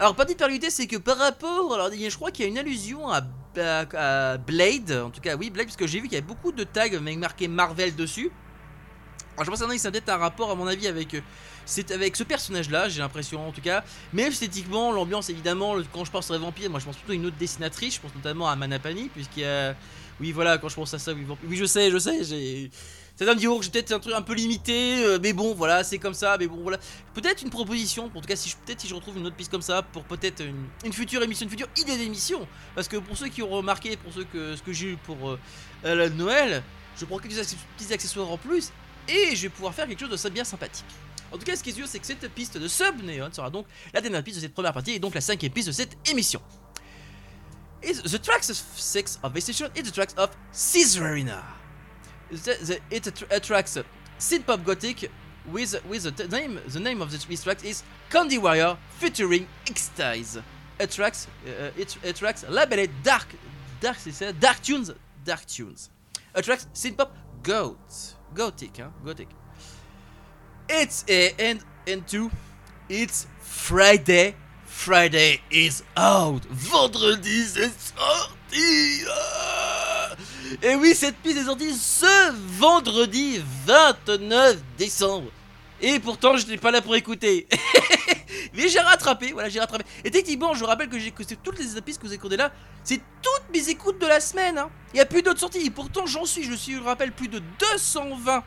Alors, 0.00 0.16
petite 0.16 0.36
particularité, 0.36 0.68
c'est 0.70 0.88
que 0.88 0.96
par 0.96 1.16
rapport, 1.16 1.72
alors 1.72 1.90
je 1.92 2.16
crois 2.16 2.32
qu'il 2.32 2.44
y 2.44 2.48
a 2.48 2.50
une 2.50 2.58
allusion 2.58 3.08
à, 3.08 3.20
Blade, 4.36 4.90
en 5.06 5.10
tout 5.10 5.20
cas 5.20 5.36
oui, 5.36 5.50
Blade, 5.50 5.66
parce 5.66 5.76
que 5.76 5.86
j'ai 5.86 6.00
vu 6.00 6.08
qu'il 6.08 6.14
y 6.14 6.18
avait 6.18 6.26
beaucoup 6.26 6.50
de 6.50 6.64
tags 6.64 6.82
avec 6.82 7.18
marqué 7.18 7.46
Marvel 7.46 7.94
dessus. 7.94 8.32
Alors, 9.36 9.44
je 9.44 9.50
pense 9.50 9.62
que 9.62 9.78
c'est 9.78 9.90
peut-être 9.92 10.08
un 10.08 10.16
rapport, 10.16 10.50
à 10.50 10.56
mon 10.56 10.66
avis, 10.66 10.88
avec... 10.88 11.14
Euh, 11.14 11.20
c'est 11.66 11.90
avec 11.90 12.16
ce 12.16 12.22
personnage-là, 12.22 12.88
j'ai 12.88 13.00
l'impression 13.00 13.46
en 13.46 13.52
tout 13.52 13.60
cas. 13.60 13.84
Mais 14.12 14.22
esthétiquement, 14.22 14.92
l'ambiance 14.92 15.28
évidemment, 15.28 15.74
quand 15.92 16.04
je 16.04 16.10
pense 16.10 16.30
à 16.30 16.38
Vampire, 16.38 16.70
moi 16.70 16.80
je 16.80 16.86
pense 16.86 16.96
plutôt 16.96 17.12
à 17.12 17.16
une 17.16 17.26
autre 17.26 17.36
dessinatrice, 17.36 17.96
je 17.96 18.00
pense 18.00 18.14
notamment 18.14 18.48
à 18.48 18.56
Manapani, 18.56 19.08
puisqu'il 19.08 19.42
y 19.42 19.46
a. 19.46 19.74
Oui, 20.18 20.32
voilà, 20.32 20.56
quand 20.56 20.70
je 20.70 20.76
pense 20.76 20.94
à 20.94 20.98
ça, 20.98 21.12
oui, 21.12 21.56
je 21.56 21.66
sais, 21.66 21.90
je 21.90 21.98
sais, 21.98 22.24
j'ai. 22.24 22.70
C'est 23.16 23.26
un 23.26 23.34
duo 23.34 23.58
que 23.58 23.64
j'ai 23.64 23.70
peut-être 23.70 23.92
un 23.92 23.98
truc 23.98 24.14
un 24.14 24.20
peu 24.20 24.34
limité, 24.34 25.02
euh, 25.02 25.18
mais 25.22 25.32
bon, 25.32 25.54
voilà, 25.54 25.82
c'est 25.82 25.96
comme 25.96 26.12
ça, 26.12 26.36
mais 26.38 26.46
bon, 26.46 26.56
voilà. 26.62 26.78
Peut-être 27.14 27.42
une 27.42 27.48
proposition, 27.48 28.04
en 28.14 28.20
tout 28.20 28.28
cas, 28.28 28.36
si 28.36 28.50
je, 28.50 28.56
peut-être 28.56 28.80
si 28.82 28.88
je 28.88 28.94
retrouve 28.94 29.16
une 29.16 29.26
autre 29.26 29.36
piste 29.36 29.50
comme 29.50 29.62
ça, 29.62 29.82
pour 29.82 30.04
peut-être 30.04 30.42
une, 30.84 30.92
future 30.92 31.22
émission, 31.22 31.44
une 31.44 31.50
future 31.50 31.68
idée 31.78 31.96
d'émission. 31.96 32.46
Parce 32.74 32.88
que 32.88 32.98
pour 32.98 33.16
ceux 33.16 33.28
qui 33.28 33.42
ont 33.42 33.48
remarqué, 33.48 33.96
pour 33.96 34.12
ceux 34.12 34.24
que 34.24 34.54
ce 34.54 34.62
que 34.62 34.72
j'ai 34.72 34.92
eu 34.92 34.96
pour 34.98 35.38
euh, 35.86 36.10
Noël, 36.10 36.62
je 36.98 37.06
prends 37.06 37.18
quelques 37.18 37.36
petits 37.78 37.92
accessoires 37.92 38.30
en 38.30 38.36
plus, 38.36 38.70
et 39.08 39.34
je 39.34 39.42
vais 39.42 39.48
pouvoir 39.48 39.74
faire 39.74 39.86
quelque 39.86 40.00
chose 40.00 40.22
de 40.22 40.28
bien 40.28 40.44
sympathique. 40.44 40.84
En 41.36 41.38
tout 41.38 41.44
cas, 41.44 41.54
ce 41.54 41.62
qui 41.62 41.68
est 41.68 41.74
sûr, 41.74 41.86
c'est 41.86 41.98
que 41.98 42.06
cette 42.06 42.26
piste 42.30 42.56
de 42.56 42.66
Sub 42.66 43.02
Neon 43.02 43.30
sera 43.30 43.50
donc 43.50 43.66
la 43.92 44.00
dernière 44.00 44.24
piste 44.24 44.38
de 44.38 44.40
cette 44.40 44.54
première 44.54 44.72
partie 44.72 44.92
et 44.92 44.98
donc 44.98 45.14
la 45.14 45.20
cinquième 45.20 45.52
piste 45.52 45.68
de 45.68 45.72
cette 45.72 45.94
émission. 46.08 46.40
Et 47.82 47.92
the 47.92 48.18
tracks 48.22 48.48
of 48.48 48.56
six 48.74 49.18
of 49.22 49.34
this 49.34 49.44
station 49.44 49.68
is 49.76 49.82
the 49.82 49.92
tracks 49.92 50.14
of 50.16 50.30
Caesarina. 50.50 51.42
The, 52.30 52.56
the, 52.64 52.80
it 52.90 53.06
attracts 53.30 53.78
synth 54.18 54.44
pop 54.46 54.64
gothic 54.64 55.10
with 55.52 55.78
with 55.86 56.04
the 56.16 56.26
name 56.26 56.58
the 56.72 56.80
name 56.80 57.02
of 57.02 57.10
this 57.10 57.42
track 57.42 57.62
is 57.66 57.84
Candy 58.08 58.38
Warrior 58.38 58.78
featuring 58.98 59.46
X-Ties. 59.68 60.38
Attracts 60.80 61.28
uh, 61.46 61.70
it 61.76 61.98
attracts 62.02 62.48
labeled 62.48 62.88
dark 63.04 63.26
dark 63.82 63.98
dark 64.40 64.62
tunes 64.62 64.90
dark 65.22 65.44
tunes. 65.44 65.90
Attracts 66.34 66.66
synth 66.72 66.96
pop 66.96 67.14
goat 67.42 67.76
gothic 68.34 68.78
hein 68.78 68.90
gothic. 69.04 69.28
It's 70.68 71.04
a 71.08 71.32
and 71.86 72.06
two 72.08 72.30
it's 72.88 73.26
Friday 73.40 74.34
Friday 74.64 75.40
is 75.50 75.84
out. 75.96 76.44
Vendredi 76.50 77.44
c'est 77.44 77.70
sorti. 77.70 79.04
Ah 79.08 80.16
Et 80.62 80.74
oui, 80.74 80.94
cette 80.94 81.16
piste 81.18 81.38
est 81.38 81.44
sortie 81.44 81.72
ce 81.72 82.32
vendredi 82.58 83.40
29 83.66 84.56
décembre. 84.76 85.30
Et 85.80 86.00
pourtant, 86.00 86.36
je 86.36 86.46
n'étais 86.46 86.56
pas 86.56 86.70
là 86.70 86.82
pour 86.82 86.96
écouter. 86.96 87.46
Mais 88.54 88.68
j'ai 88.68 88.80
rattrapé, 88.80 89.32
voilà, 89.32 89.48
j'ai 89.48 89.60
rattrapé. 89.60 89.84
Et 90.04 90.10
techniquement, 90.10 90.54
je 90.54 90.64
rappelle 90.64 90.88
que 90.88 90.98
j'ai 90.98 91.08
écouté 91.08 91.36
toutes 91.42 91.58
les 91.58 91.80
pistes 91.80 92.00
que 92.00 92.06
vous 92.06 92.14
écoutez 92.14 92.36
là. 92.36 92.50
C'est 92.82 93.00
toutes 93.22 93.44
mes 93.52 93.68
écoutes 93.68 94.00
de 94.00 94.06
la 94.06 94.18
semaine. 94.20 94.58
Hein. 94.58 94.70
Il 94.92 94.96
n'y 94.96 95.00
a 95.00 95.06
plus 95.06 95.22
d'autres 95.22 95.40
sorties. 95.40 95.66
Et 95.66 95.70
pourtant, 95.70 96.06
j'en 96.06 96.24
suis, 96.24 96.42
je 96.42 96.54
suis, 96.54 96.74
je 96.74 96.80
rappelle, 96.80 97.12
plus 97.12 97.28
de 97.28 97.40
220 97.60 98.42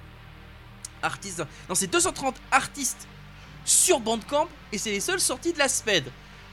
artistes. 1.02 1.44
Non, 1.68 1.76
c'est 1.76 1.88
230 1.88 2.36
artistes 2.52 3.08
sur 3.66 4.00
Bandcamp. 4.00 4.48
Et 4.72 4.78
c'est 4.78 4.92
les 4.92 5.00
seules 5.00 5.20
sorties 5.20 5.54
de 5.54 5.60
la 5.60 5.70
semaine. 5.70 6.06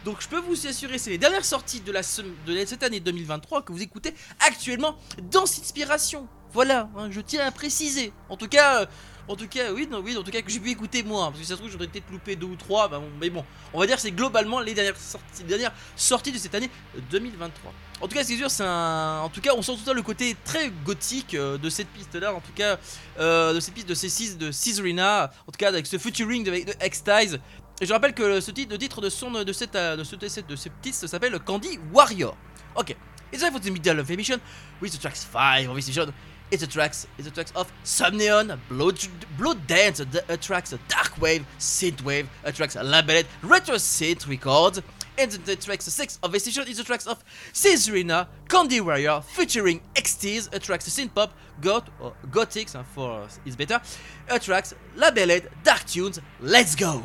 Donc 0.04 0.20
je 0.20 0.28
peux 0.28 0.38
vous 0.38 0.66
assurer, 0.66 0.98
c'est 0.98 1.10
les 1.10 1.18
dernières 1.18 1.44
sorties 1.44 1.80
de, 1.80 1.90
la 1.90 2.00
de 2.00 2.64
cette 2.64 2.84
année 2.84 3.00
2023 3.00 3.62
que 3.62 3.72
vous 3.72 3.82
écoutez 3.82 4.14
actuellement 4.46 4.96
dans 5.32 5.42
Inspiration. 5.42 6.28
Voilà, 6.56 6.88
hein, 6.96 7.10
je 7.10 7.20
tiens 7.20 7.46
à 7.46 7.50
préciser. 7.50 8.14
En 8.30 8.38
tout 8.38 8.48
cas, 8.48 8.80
euh, 8.80 8.86
en 9.28 9.36
tout 9.36 9.46
cas, 9.46 9.74
oui, 9.74 9.86
non, 9.90 10.00
oui, 10.02 10.16
en 10.16 10.22
tout 10.22 10.30
cas 10.30 10.40
que 10.40 10.50
j'ai 10.50 10.58
pu 10.58 10.70
écouter 10.70 11.02
moi, 11.02 11.26
parce 11.26 11.38
que 11.38 11.44
ça 11.44 11.52
se 11.52 11.58
trouve 11.58 11.70
j'aurais 11.70 11.86
peut-être 11.86 12.10
loupé 12.10 12.34
deux 12.34 12.46
ou 12.46 12.56
trois, 12.56 12.88
bah, 12.88 12.98
mais 13.20 13.28
bon, 13.28 13.44
on 13.74 13.78
va 13.78 13.86
dire 13.86 14.00
c'est 14.00 14.10
globalement 14.10 14.60
les 14.60 14.72
dernières 14.72 14.96
sorties, 14.96 15.44
dernières 15.44 15.74
sorties 15.96 16.32
de 16.32 16.38
cette 16.38 16.54
année 16.54 16.70
2023. 17.10 17.74
En 18.00 18.08
tout 18.08 18.14
cas, 18.14 18.24
c'est 18.24 18.38
sûr, 18.38 18.50
c'est 18.50 18.64
un, 18.64 19.20
en 19.20 19.28
tout 19.28 19.42
cas, 19.42 19.50
on 19.54 19.60
sent 19.60 19.72
tout 19.84 19.90
à 19.90 19.92
le 19.92 20.00
côté 20.00 20.34
très 20.46 20.70
gothique 20.82 21.34
euh, 21.34 21.58
de 21.58 21.68
cette 21.68 21.88
piste-là, 21.88 22.32
en 22.34 22.40
tout 22.40 22.52
cas, 22.54 22.78
euh, 23.18 23.52
de 23.52 23.60
cette 23.60 23.74
piste 23.74 23.90
de 23.90 23.94
C6 23.94 24.38
de 24.38 24.46
Caesarina, 24.46 25.30
en 25.46 25.52
tout 25.52 25.58
cas 25.58 25.68
avec 25.68 25.86
ce 25.86 25.98
featuring 25.98 26.42
de, 26.42 26.52
de 26.52 26.86
X-Ties, 26.86 27.36
et 27.82 27.84
je 27.84 27.92
rappelle 27.92 28.14
que 28.14 28.40
ce 28.40 28.50
titre, 28.50 28.72
le 28.72 28.78
titre 28.78 29.02
de, 29.02 29.10
son, 29.10 29.30
de, 29.30 29.52
cette, 29.52 29.74
de, 29.74 30.04
ce, 30.04 30.16
de, 30.16 30.26
cette, 30.26 30.46
de 30.46 30.56
ce 30.56 30.70
titre 30.80 31.06
s'appelle 31.06 31.38
Candy 31.40 31.78
Warrior. 31.92 32.34
Ok. 32.76 32.96
It's 33.32 33.42
time 33.42 33.52
for 33.52 33.60
the 33.60 33.70
middle 33.70 33.98
of 33.98 34.08
emission 34.10 34.38
with 34.80 34.92
the 34.92 35.00
tracks 35.00 35.24
5 35.24 35.68
of 35.68 35.76
emission. 35.76 36.12
It's 36.50 36.62
the 36.62 36.68
tracks, 36.68 37.08
it's 37.18 37.26
the 37.26 37.34
tracks 37.34 37.52
of 37.56 37.72
Subneon, 37.84 38.58
Blood, 38.68 39.00
Blood 39.36 39.66
Dance, 39.66 39.98
the 39.98 40.38
tracks 40.40 40.72
Dark 40.86 41.20
Wave, 41.20 41.44
Synth 41.58 42.02
Wave, 42.02 42.28
attracts 42.44 42.74
tracks 42.74 42.88
Labeled, 42.88 43.26
Retro 43.42 43.74
Synth 43.74 44.28
Records, 44.28 44.80
and 45.18 45.32
the 45.32 45.56
tracks 45.56 45.86
6 45.86 46.20
of 46.22 46.30
this 46.30 46.44
session 46.44 46.68
is 46.68 46.76
the 46.76 46.84
tracks 46.84 47.06
of 47.06 47.24
Caesarina, 47.52 48.28
Candy 48.48 48.80
Warrior, 48.80 49.22
featuring 49.22 49.80
XTs, 49.94 50.62
tracks 50.62 50.88
Synth 50.88 51.14
Pop, 51.14 51.32
Goth, 51.60 51.90
or 51.98 52.14
Gothic, 52.30 52.68
for 52.68 53.22
uh, 53.22 53.28
is 53.44 53.56
better, 53.56 53.80
a 54.28 54.38
tracks 54.38 54.72
Labeled, 54.94 55.48
Dark 55.64 55.84
Tunes, 55.84 56.20
let's 56.40 56.76
go! 56.76 57.04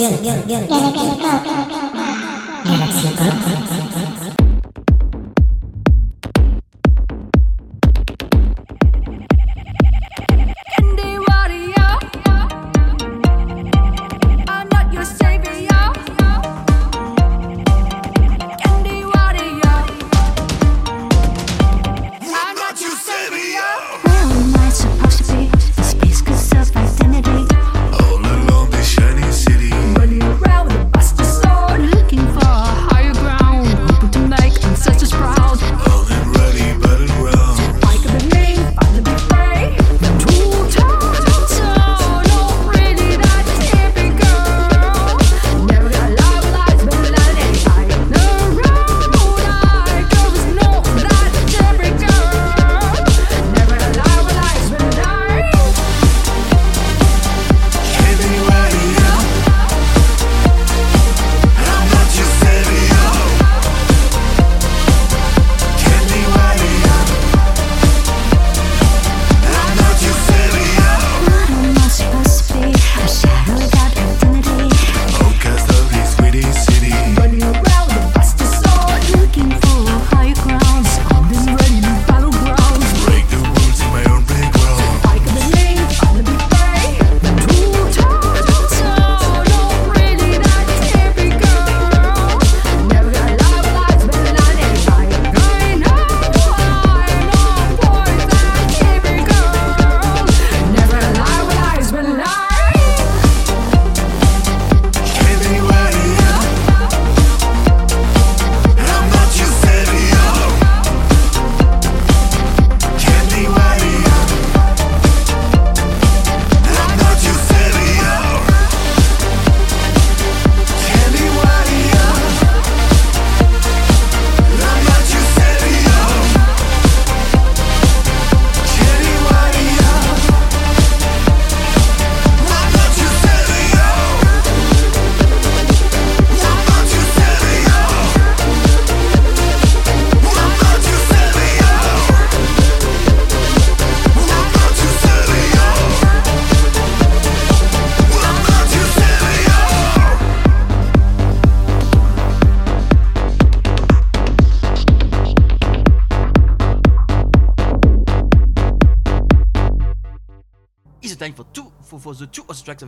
Galaxy 0.00 0.66
Pop. 1.20 1.44
Galaxy 1.44 1.89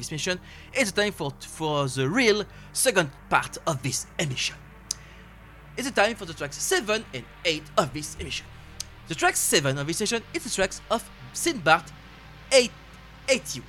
this 0.02 0.10
mission. 0.10 0.40
It's 0.72 0.92
time 0.92 1.12
for 1.12 1.32
for 1.40 1.86
the 1.86 2.08
real 2.08 2.44
second 2.72 3.10
part 3.30 3.58
of 3.66 3.82
this 3.82 4.06
emission. 4.18 4.56
It's 5.76 5.88
the 5.88 5.94
time 5.94 6.16
for 6.16 6.26
the 6.26 6.34
tracks 6.34 6.56
7 6.56 7.04
and 7.14 7.24
8 7.44 7.62
of 7.78 7.94
this 7.94 8.16
emission. 8.16 8.46
The 9.08 9.14
track 9.14 9.36
7 9.36 9.78
of 9.78 9.86
this 9.86 9.98
session 9.98 10.22
is 10.34 10.44
the 10.44 10.50
tracks 10.50 10.80
of 10.90 11.08
Sinbad 11.32 11.84
881. 12.52 13.64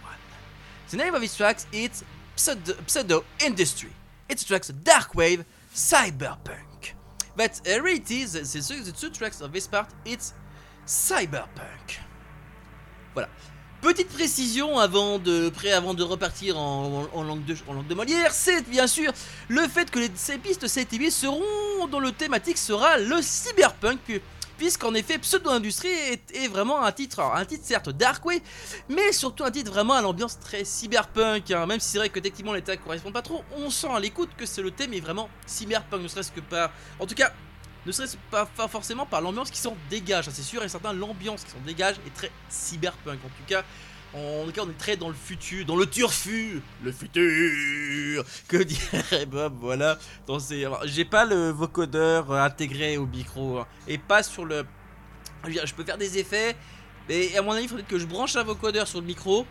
The 0.90 0.98
name 0.98 1.16
of 1.16 1.22
this 1.22 1.38
tracks 1.38 1.66
is 1.72 2.04
Pseudo, 2.36 2.74
Pseudo 2.88 3.24
Industry. 3.44 3.92
It's 4.28 4.44
tracks 4.44 4.70
Dark 4.70 5.16
Wave 5.16 5.46
Cyberpunk. 5.74 6.94
But 7.36 7.62
uh, 7.68 7.82
really 7.82 8.00
the, 8.00 8.26
the, 8.26 8.82
the 8.86 8.92
two 8.92 9.10
tracks 9.10 9.42
of 9.42 9.54
this 9.54 9.68
part, 9.68 9.90
it's 10.06 10.34
Cyberpunk. 10.86 12.00
Voilà. 13.16 13.30
Petite 13.84 14.08
précision 14.08 14.80
avant 14.80 15.20
de, 15.20 15.52
repartir 16.04 16.58
en, 16.58 17.06
langue 17.22 17.44
de, 17.44 17.94
Molière, 17.94 18.32
c'est 18.32 18.62
bien 18.70 18.88
sûr 18.88 19.12
le 19.50 19.68
fait 19.68 19.92
que 19.92 20.00
ces 20.16 20.38
pistes 20.38 20.70
7 20.70 20.94
et 20.94 20.98
8 20.98 21.12
seront 21.12 21.88
dont 21.92 22.00
le 22.00 22.14
thématique 22.14 22.58
sera 22.58 22.98
le 22.98 23.22
cyberpunk, 23.22 24.00
pu- 24.00 24.22
puisqu'en 24.58 24.94
effet 24.94 25.18
Pseudo-Industrie 25.18 25.90
est, 25.90 26.22
est 26.34 26.48
vraiment 26.48 26.82
un 26.82 26.94
titre, 26.94 27.20
un 27.20 27.44
titre 27.44 27.66
certes 27.66 27.90
dark 27.90 28.26
way, 28.26 28.42
mais 28.88 29.12
surtout 29.12 29.44
un 29.44 29.52
titre 29.52 29.70
vraiment 29.70 29.96
à 29.96 30.02
l'ambiance 30.02 30.40
très 30.40 30.64
cyberpunk, 30.64 31.52
hein. 31.52 31.66
même 31.66 31.82
si 31.82 31.90
c'est 31.90 31.98
vrai 31.98 32.08
que 32.08 32.22
techniquement 32.22 32.54
les 32.54 32.62
tags 32.62 32.78
correspondent 32.78 33.12
pas 33.12 33.22
trop, 33.22 33.44
on 33.58 33.70
sent 33.70 33.90
à 33.94 34.00
l'écoute 34.00 34.30
que 34.38 34.46
c'est 34.46 34.62
le 34.62 34.72
thème 34.72 34.94
est 34.94 35.02
vraiment 35.02 35.28
cyberpunk, 35.46 36.04
ne 36.04 36.08
serait-ce 36.08 36.32
que 36.32 36.40
par... 36.40 36.72
En 37.02 37.06
tout 37.06 37.16
cas, 37.16 37.34
ne 37.86 37.92
serait-ce 37.92 38.18
pas, 38.32 38.48
forcément 38.68 39.06
par 39.06 39.22
l'ambiance 39.22 39.52
qui 39.52 39.60
s'en 39.60 39.76
dégage, 39.90 40.30
c'est 40.30 40.42
sûr 40.42 40.64
et 40.64 40.70
certain, 40.70 40.94
l'ambiance 40.94 41.44
qui 41.44 41.52
s'en 41.52 41.60
dégage 41.66 41.96
est 42.08 42.14
très 42.14 42.32
cyberpunk. 42.50 43.20
En 43.24 43.28
tout 43.28 43.44
cas, 43.48 43.64
en 44.14 44.46
tout 44.46 44.52
cas, 44.52 44.62
on 44.64 44.70
est 44.70 44.78
très 44.78 44.96
dans 44.96 45.10
le 45.10 45.16
futur, 45.16 45.66
dans 45.66 45.76
le 45.76 45.88
turfu, 45.88 46.62
le 46.84 46.92
futur, 46.92 48.24
que 48.48 48.58
dirait 48.58 49.26
Bob, 49.26 49.56
voilà. 49.60 49.98
Ces... 50.40 50.68
J'ai 50.86 51.06
pas 51.06 51.26
le 51.26 51.50
vocodeur 51.50 52.32
euh, 52.32 52.42
intégré 52.42 52.98
au 52.98 53.08
micro, 53.08 53.60
hein, 53.60 53.68
et 53.88 53.98
pas 53.98 54.24
sur 54.24 54.46
le... 54.46 54.66
Je 55.46 55.74
peux 55.74 55.84
faire 55.84 55.98
des 55.98 56.20
effets, 56.20 56.56
mais 57.10 57.36
à 57.36 57.42
mon 57.42 57.52
avis, 57.52 57.64
il 57.64 57.70
faudrait 57.70 57.84
que 57.84 58.00
je 58.00 58.06
branche 58.06 58.36
un 58.36 58.44
vocodeur 58.44 58.88
sur 58.88 59.02
le 59.02 59.08
micro, 59.08 59.46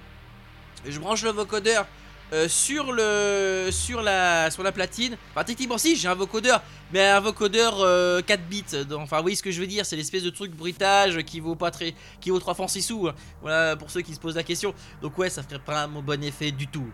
et 0.86 0.92
je 0.92 0.98
branche 1.00 1.22
le 1.22 1.30
vocodeur 1.30 1.86
euh, 2.32 2.48
sur 2.48 2.92
le 2.92 3.68
sur 3.70 4.02
la 4.02 4.50
sur 4.50 4.62
la 4.62 4.72
platine. 4.72 5.16
Enfin 5.34 5.44
techniquement 5.44 5.78
si 5.78 5.96
j'ai 5.96 6.08
un 6.08 6.14
vocodeur, 6.14 6.62
mais 6.92 7.00
un 7.06 7.20
vocodeur 7.20 7.76
euh, 7.80 8.20
4 8.22 8.42
bits. 8.48 8.64
Donc, 8.88 9.00
enfin 9.02 9.20
oui 9.22 9.36
ce 9.36 9.42
que 9.42 9.50
je 9.50 9.60
veux 9.60 9.66
dire 9.66 9.84
c'est 9.86 9.96
l'espèce 9.96 10.22
de 10.22 10.30
truc 10.30 10.52
bruitage 10.52 11.22
qui 11.24 11.40
vaut 11.40 11.54
pas 11.56 11.70
très 11.70 11.94
qui 12.20 12.30
vaut 12.30 12.38
3 12.40 12.54
francs 12.54 12.70
6 12.70 12.82
sous. 12.82 13.08
hein. 13.08 13.14
Voilà 13.42 13.76
pour 13.76 13.90
ceux 13.90 14.00
qui 14.00 14.14
se 14.14 14.20
posent 14.20 14.36
la 14.36 14.42
question. 14.44 14.74
Donc 15.02 15.16
ouais 15.18 15.30
ça 15.30 15.42
ferait 15.42 15.58
pas 15.58 15.82
un 15.84 15.88
bon 15.88 16.22
effet 16.24 16.50
du 16.50 16.66
tout. 16.68 16.86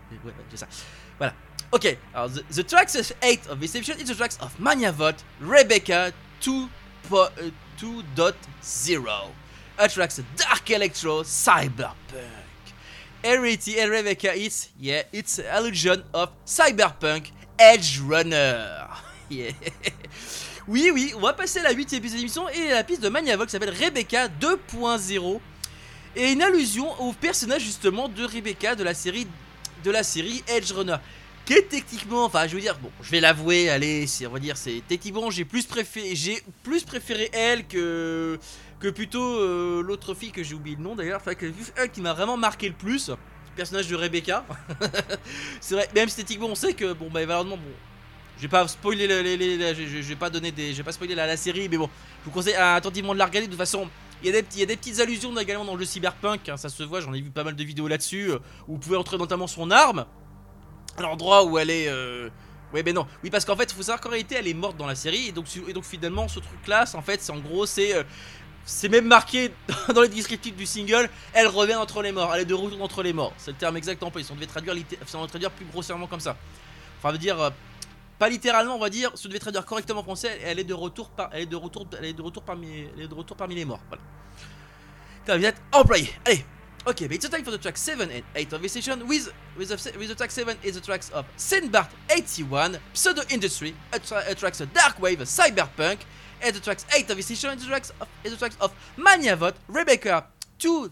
C'est 0.51 0.57
ça. 0.57 0.67
Voilà. 1.17 1.33
Ok. 1.71 1.97
Alors 2.13 2.29
the, 2.29 2.43
the 2.53 2.65
tracks 2.67 2.95
8 3.23 3.41
of 3.49 3.59
Deception 3.59 3.95
is 3.99 4.05
the 4.05 4.15
tracks 4.17 4.37
of 4.41 4.51
Maniavot, 4.59 5.13
Rebecca 5.41 6.11
2 6.41 6.51
po- 7.09 7.27
euh, 7.41 7.49
2.0. 7.81 9.05
A 9.77 9.87
tracks 9.87 10.19
Dark 10.37 10.69
Electro 10.69 11.23
Cyberpunk. 11.23 11.95
And 13.21 13.41
Rebecca, 13.41 14.33
it's 14.33 14.69
yeah, 14.79 15.03
it's 15.11 15.39
illusion 15.39 16.03
of 16.13 16.29
cyberpunk 16.45 17.31
Edge 17.57 17.99
Runner. 17.99 18.87
Yeah. 19.31 19.51
Oui, 20.67 20.89
oui, 20.91 21.13
on 21.15 21.19
va 21.19 21.33
passer 21.33 21.59
à 21.59 21.63
la 21.63 21.71
8 21.71 21.93
épisode 21.93 22.17
d'émission 22.17 22.49
et 22.49 22.69
la 22.69 22.83
piste 22.83 23.01
de 23.01 23.09
qui 23.09 23.51
s'appelle 23.51 23.69
Rebecca 23.69 24.27
2.0 24.27 25.39
et 26.15 26.31
une 26.31 26.41
allusion 26.41 26.99
au 26.99 27.13
personnage 27.13 27.61
justement 27.61 28.09
de 28.09 28.25
Rebecca 28.25 28.73
de 28.73 28.83
la 28.83 28.95
série 28.95 29.27
de 29.83 29.91
la 29.91 30.01
série 30.01 30.43
Edge 30.47 30.71
Runner 30.71 30.95
qui 31.45 31.53
est 31.53 31.69
techniquement, 31.69 32.25
enfin 32.25 32.47
je 32.47 32.55
veux 32.55 32.61
dire, 32.61 32.77
bon, 32.79 32.91
je 33.01 33.09
vais 33.09 33.19
l'avouer, 33.19 33.69
allez, 33.69 34.05
on 34.27 34.29
va 34.29 34.39
dire, 34.39 34.57
c'est 34.57 34.81
techniquement 34.87 35.31
j'ai 35.31 35.45
plus 35.45 35.65
préféré, 35.65 36.15
j'ai 36.15 36.43
plus 36.63 36.83
préféré 36.83 37.29
elle 37.33 37.65
que 37.65 38.39
que 38.79 38.87
plutôt 38.89 39.39
euh, 39.39 39.81
l'autre 39.81 40.13
fille 40.13 40.31
que 40.31 40.43
j'ai 40.43 40.55
oublié 40.55 40.75
le 40.77 40.83
nom 40.83 40.95
d'ailleurs, 40.95 41.19
enfin 41.21 41.35
que 41.35 41.45
elle 41.75 41.91
qui 41.91 42.01
m'a 42.01 42.13
vraiment 42.13 42.37
marqué 42.37 42.67
le 42.69 42.75
plus 42.75 43.11
personnage 43.55 43.87
de 43.87 43.95
Rebecca. 43.95 44.45
c'est 45.59 45.75
vrai, 45.75 45.89
même 45.93 46.07
esthétiquement, 46.07 46.47
on 46.47 46.55
sait 46.55 46.73
que, 46.73 46.93
bon, 46.93 47.09
bah, 47.11 47.19
malheureusement, 47.25 47.57
bon. 47.57 47.71
Je 48.37 48.43
vais 48.43 48.47
pas 48.47 48.65
spoiler 48.69 49.05
les, 49.05 49.35
les- 49.35 49.75
je, 49.75 50.07
vais 50.07 50.15
pas 50.15 50.29
donner 50.29 50.51
des, 50.51 50.71
je 50.71 50.77
vais 50.77 50.83
pas 50.83 50.93
spoiler 50.93 51.13
la, 51.13 51.27
la 51.27 51.35
série, 51.35 51.67
mais 51.67 51.75
bon, 51.77 51.89
je 52.21 52.25
vous 52.25 52.31
conseille 52.31 52.53
attentivement 52.55 53.13
de 53.13 53.19
la 53.19 53.25
regarder. 53.25 53.47
De 53.47 53.51
toute 53.51 53.59
façon, 53.59 53.89
il 54.23 54.27
y 54.27 54.29
a 54.29 54.41
des, 54.41 54.47
il 54.53 54.59
y 54.61 54.63
a 54.63 54.65
des 54.65 54.77
petites 54.77 55.01
allusions 55.01 55.37
également 55.37 55.65
dans 55.65 55.73
le 55.73 55.79
jeu 55.79 55.85
Cyberpunk, 55.85 56.47
hein, 56.47 56.55
ça 56.55 56.69
se 56.69 56.83
voit. 56.83 57.01
J'en 57.01 57.13
ai 57.13 57.19
vu 57.19 57.31
pas 57.31 57.43
mal 57.43 57.57
de 57.57 57.63
vidéos 57.65 57.89
là-dessus 57.89 58.31
euh, 58.31 58.39
où 58.69 58.73
vous 58.75 58.79
pouvez 58.79 58.95
entrer 58.95 59.17
notamment 59.17 59.47
son 59.47 59.71
arme, 59.71 60.05
à 60.97 61.01
l'endroit 61.01 61.43
où 61.43 61.57
elle 61.57 61.69
est. 61.69 61.89
Euh... 61.89 62.29
Ouais, 62.73 62.81
ben 62.81 62.95
non, 62.95 63.07
oui, 63.25 63.29
parce 63.29 63.43
qu'en 63.43 63.57
fait, 63.57 63.69
il 63.69 63.75
faut 63.75 63.81
savoir 63.81 63.99
qu'en 63.99 64.09
réalité, 64.09 64.35
elle 64.35 64.47
est 64.47 64.53
morte 64.53 64.77
dans 64.77 64.87
la 64.87 64.95
série, 64.95 65.27
et 65.27 65.31
donc, 65.33 65.47
et 65.67 65.73
donc 65.73 65.83
finalement, 65.83 66.29
ce 66.29 66.39
truc-là, 66.39 66.85
en 66.93 67.01
fait, 67.01 67.21
c'est 67.21 67.33
en 67.33 67.39
gros, 67.39 67.65
c'est. 67.65 67.93
euh, 67.93 68.03
c'est 68.69 68.89
même 68.89 69.05
marqué 69.05 69.51
dans 69.93 70.01
les 70.01 70.07
descriptifs 70.07 70.55
du 70.55 70.65
single, 70.65 71.09
elle 71.33 71.47
revient 71.47 71.75
entre 71.75 72.01
les 72.01 72.11
morts, 72.11 72.33
elle 72.33 72.41
est 72.41 72.45
de 72.45 72.53
retour 72.53 72.81
entre 72.81 73.01
les 73.01 73.13
morts. 73.13 73.33
C'est 73.37 73.51
le 73.51 73.57
terme 73.57 73.77
exact 73.77 74.01
employé. 74.03 74.25
Si 74.25 74.31
on 74.31 74.35
devait 74.35 74.45
traduire, 74.45 74.75
si 75.05 75.15
on 75.15 75.19
devait 75.19 75.27
traduire 75.29 75.51
plus 75.51 75.65
grossièrement 75.65 76.07
comme 76.07 76.19
ça. 76.19 76.37
Enfin, 76.99 77.11
veut 77.11 77.17
dire, 77.17 77.39
euh, 77.41 77.49
pas 78.19 78.29
littéralement, 78.29 78.75
on 78.75 78.79
va 78.79 78.89
dire, 78.89 79.11
si 79.15 79.25
on 79.25 79.29
devait 79.29 79.39
traduire 79.39 79.65
correctement 79.65 80.01
en 80.01 80.03
français, 80.03 80.39
elle 80.43 80.59
est 80.59 80.63
de 80.63 80.73
retour, 80.73 81.09
elle 81.31 81.41
est 81.41 81.45
de 81.45 81.55
retour, 81.55 81.87
elle 81.97 82.05
est 82.05 82.13
de 82.13 82.21
retour 82.21 82.43
parmi, 82.43 82.87
elle 82.95 83.03
est 83.03 83.07
de 83.07 83.13
retour 83.13 83.35
parmi 83.35 83.55
les 83.55 83.65
morts. 83.65 83.81
Voilà. 83.87 84.03
Terme 85.25 85.37
exact 85.39 85.61
employé. 85.71 86.09
Allez. 86.25 86.45
Okay, 86.87 87.07
but 87.07 87.15
it's 87.15 87.27
time 87.27 87.43
for 87.43 87.51
the 87.51 87.57
track 87.57 87.75
7 87.75 88.09
and 88.09 88.23
8 88.35 88.53
of 88.53 88.61
this 88.61 88.71
session 88.71 89.05
with, 89.05 89.31
with, 89.57 89.67
the, 89.67 89.99
with 89.99 90.07
the 90.07 90.15
track 90.15 90.31
7 90.31 90.57
is 90.63 90.75
the 90.75 90.81
tracks 90.81 91.09
of 91.09 91.25
Sinbart 91.37 91.89
81, 92.09 92.77
Pseudo 92.93 93.21
Industry, 93.29 93.75
a, 93.91 93.99
tra 93.99 94.23
a 94.25 94.33
tracks 94.33 94.61
of 94.61 94.73
Dark 94.73 94.97
Wave, 95.01 95.19
Cyberpunk, 95.19 95.99
and 96.41 96.55
the 96.55 96.59
tracks 96.59 96.85
8 96.95 97.09
of 97.09 97.17
this 97.17 97.27
session 97.27 97.57
is 97.57 97.63
the 97.63 97.69
tracks 97.69 97.91
of, 98.01 98.07
the 98.23 98.35
tracks 98.35 98.57
of 98.61 98.73
Maniavot, 98.97 99.53
Rebecca 99.67 100.25
2 100.59 100.91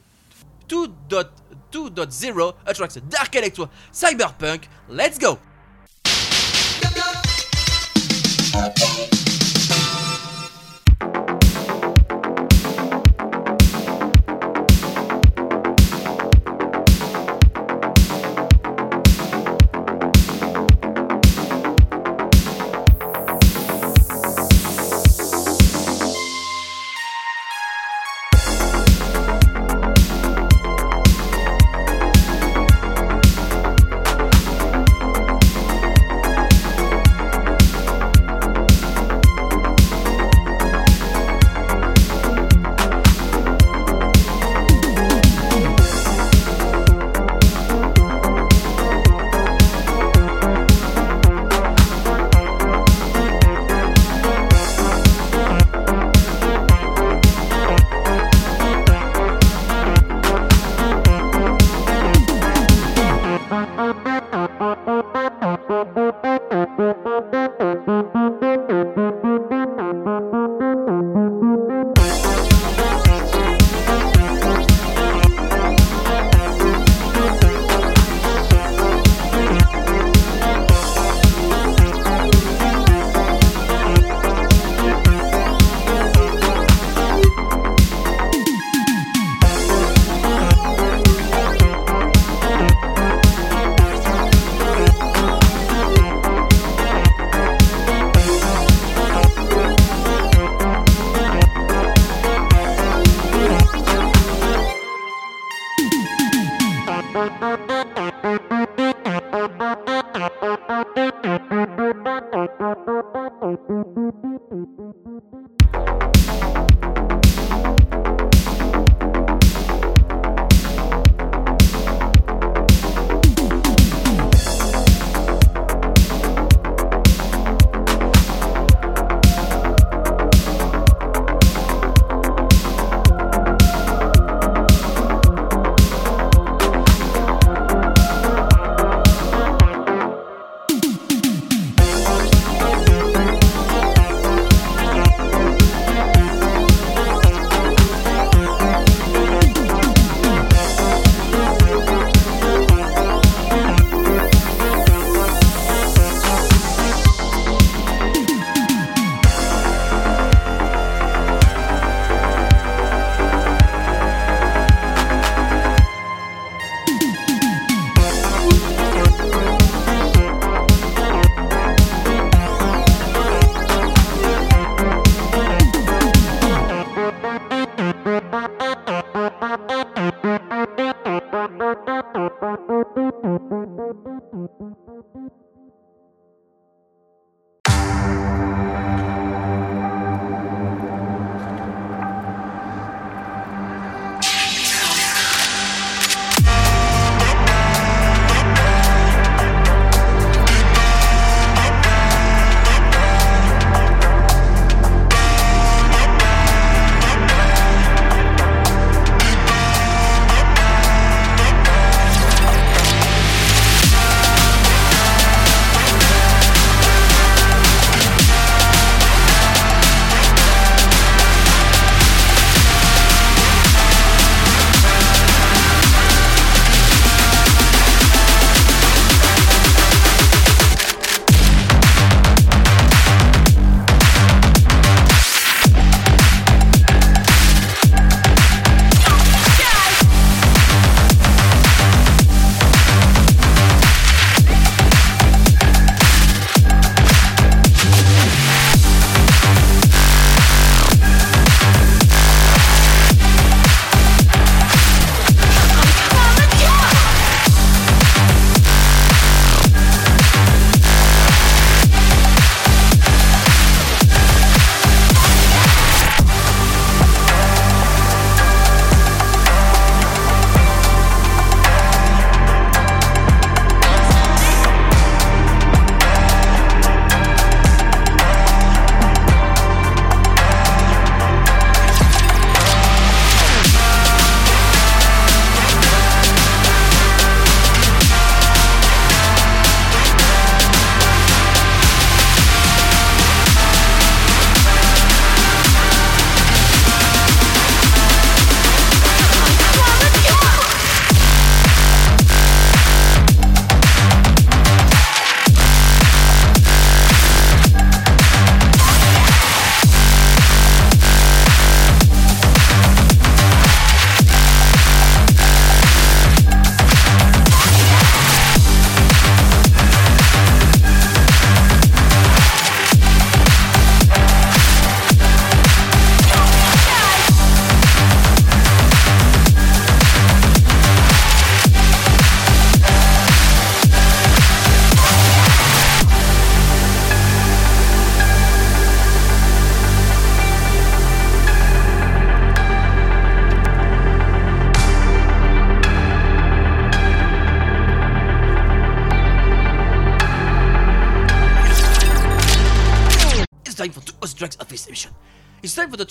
2.2.0, 0.68 2.56
a 2.66 2.74
tracks 2.74 2.98
of 2.98 3.10
Dark 3.10 3.36
Electro, 3.36 3.70
Cyberpunk. 3.92 4.66
Let's 4.90 5.18
go! 5.18 5.40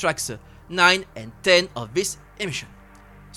Tracks 0.07 0.31
9 0.69 1.05
and 1.17 1.33
10 1.43 1.69
of 1.75 1.93
this 1.93 2.17
emission. 2.39 2.69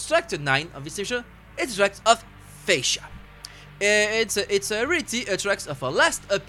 Track 0.08 0.32
9 0.40 0.70
of 0.76 0.84
this 0.84 1.00
emission 1.00 1.26
is 1.58 1.76
tracks 1.76 2.00
of 2.06 2.24
Fascia. 2.64 3.02
Uh, 3.02 4.22
It's 4.22 4.38
a, 4.38 4.54
it's 4.54 4.70
a 4.70 4.86
reality 4.86 5.26
a 5.28 5.36
tracks 5.36 5.66
of 5.66 5.82
our 5.84 5.90
last 5.92 6.22
EP, 6.32 6.48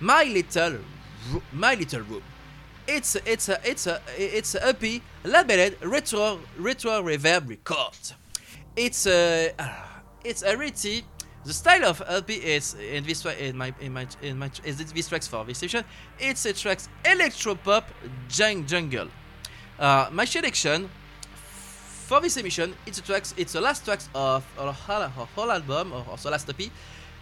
My 0.00 0.24
Little 0.24 0.78
Ro- 1.32 1.42
My 1.52 1.74
Little 1.76 2.00
Room. 2.02 2.22
It's 2.88 3.14
a, 3.14 3.20
it's 3.32 3.48
a, 3.48 3.60
it's 3.64 3.86
a, 3.86 4.00
it's 4.18 4.56
a 4.56 4.66
EP 4.70 5.02
labeled 5.22 5.76
Retro 5.82 6.40
Retro 6.58 7.00
Reverb 7.04 7.48
Records. 7.48 8.14
It's 8.74 9.06
a 9.06 9.52
it's 10.24 10.42
a 10.42 10.56
reality. 10.56 11.02
The 11.44 11.52
style 11.54 11.84
of 11.84 12.02
LP 12.08 12.34
is 12.34 12.74
in 12.74 13.04
this 13.04 13.24
in 13.24 13.56
my 13.56 13.72
in 13.80 13.92
my 13.92 14.06
in 14.20 14.36
my 14.36 14.50
is 14.64 14.78
this 14.78 15.08
tracks 15.08 15.28
for 15.28 15.44
this 15.44 15.58
session. 15.58 15.84
It's 16.18 16.44
a 16.44 16.52
tracks 16.52 16.88
electropop 17.04 17.84
jung- 18.32 18.66
jungle. 18.66 19.08
Uh, 19.80 20.10
my 20.12 20.26
selection 20.26 20.90
for 22.06 22.20
this 22.20 22.36
emission, 22.36 22.74
it's 22.86 22.98
a 22.98 23.02
tracks. 23.02 23.32
It's 23.38 23.54
the 23.54 23.62
last 23.62 23.82
tracks 23.86 24.10
of 24.14 24.44
our 24.58 24.74
whole, 24.74 25.02
our 25.02 25.28
whole 25.34 25.50
album 25.50 25.92
or, 25.94 26.04
or 26.10 26.18
the 26.18 26.30
last 26.30 26.50
EP. 26.50 26.70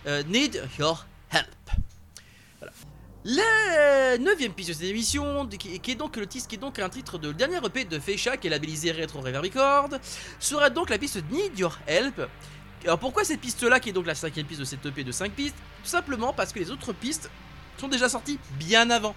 Uh, 0.05 0.25
Need 0.27 0.61
your 0.77 0.99
help. 1.29 1.47
Voilà. 2.59 2.73
La 3.25 4.19
neuvième 4.19 4.53
piste 4.53 4.71
de 4.71 4.75
cette 4.75 4.89
émission, 4.89 5.47
qui 5.47 5.81
est 5.93 5.95
donc 5.95 6.17
le 6.17 6.27
titre, 6.27 6.49
qui 6.49 6.57
est 6.57 6.59
donc 6.59 6.81
un 6.81 6.89
titre 6.89 7.19
de 7.19 7.31
dernier 7.31 7.59
EP 7.65 7.85
de 7.85 8.01
Feisha, 8.01 8.37
qui 8.37 8.49
est 8.49 8.51
labellisé 8.51 8.91
Retro 8.91 9.21
Reverb 9.21 9.45
Record, 9.45 9.91
sera 10.41 10.69
donc 10.69 10.91
la 10.91 10.99
piste 10.99 11.23
Need 11.31 11.57
Your 11.57 11.79
Help. 11.87 12.29
Alors 12.83 12.99
pourquoi 12.99 13.23
cette 13.23 13.41
piste-là, 13.41 13.79
qui 13.79 13.91
est 13.91 13.93
donc 13.93 14.07
la 14.07 14.17
cinquième 14.17 14.47
piste 14.47 14.61
de 14.61 14.65
cette 14.65 14.85
EP 14.85 15.05
de 15.05 15.13
5 15.13 15.31
pistes? 15.31 15.57
Tout 15.85 15.91
simplement 15.91 16.33
parce 16.33 16.53
que 16.53 16.59
les 16.59 16.73
autres 16.73 16.93
pistes 16.93 17.31
sont 17.77 17.89
déjà 17.89 18.09
sorties 18.09 18.41
bien 18.59 18.91
avant. 18.91 19.15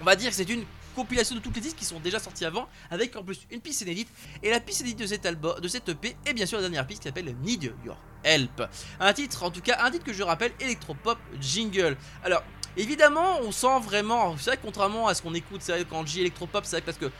On 0.00 0.04
va 0.04 0.16
dire 0.16 0.30
que 0.30 0.36
c'est 0.36 0.48
une 0.48 0.64
compilation 0.94 1.34
de 1.34 1.40
toutes 1.40 1.54
les 1.54 1.60
disques 1.60 1.76
qui 1.76 1.84
sont 1.84 2.00
déjà 2.00 2.18
sortis 2.18 2.44
avant, 2.44 2.68
avec 2.90 3.16
en 3.16 3.22
plus 3.22 3.46
une 3.50 3.60
piste 3.60 3.80
inédite. 3.82 4.08
Et 4.42 4.50
la 4.50 4.60
piste 4.60 4.80
inédite 4.80 5.00
de 5.00 5.06
cet 5.06 5.26
album, 5.26 5.58
de 5.60 5.68
cette 5.68 5.88
EP, 5.88 6.16
est 6.26 6.32
bien 6.32 6.46
sûr 6.46 6.58
la 6.58 6.62
dernière 6.62 6.86
piste 6.86 7.02
qui 7.02 7.08
s'appelle 7.08 7.34
Need 7.42 7.72
Your 7.84 7.96
Help. 8.24 8.62
Un 8.98 9.12
titre, 9.12 9.42
en 9.42 9.50
tout 9.50 9.60
cas, 9.60 9.78
un 9.82 9.90
titre 9.90 10.04
que 10.04 10.12
je 10.12 10.22
rappelle, 10.22 10.52
Electropop 10.60 11.18
Jingle. 11.40 11.96
Alors, 12.24 12.42
évidemment, 12.76 13.40
on 13.42 13.52
sent 13.52 13.80
vraiment, 13.82 14.36
c'est 14.36 14.50
vrai 14.50 14.58
contrairement 14.62 15.08
à 15.08 15.14
ce 15.14 15.22
qu'on 15.22 15.34
écoute, 15.34 15.62
c'est 15.62 15.72
vrai 15.72 15.86
quand 15.88 16.06
je 16.06 16.12
dis 16.12 16.20
Electropop, 16.20 16.64
c'est 16.64 16.76
vrai 16.76 16.82
parce 16.82 16.98
que 16.98 17.10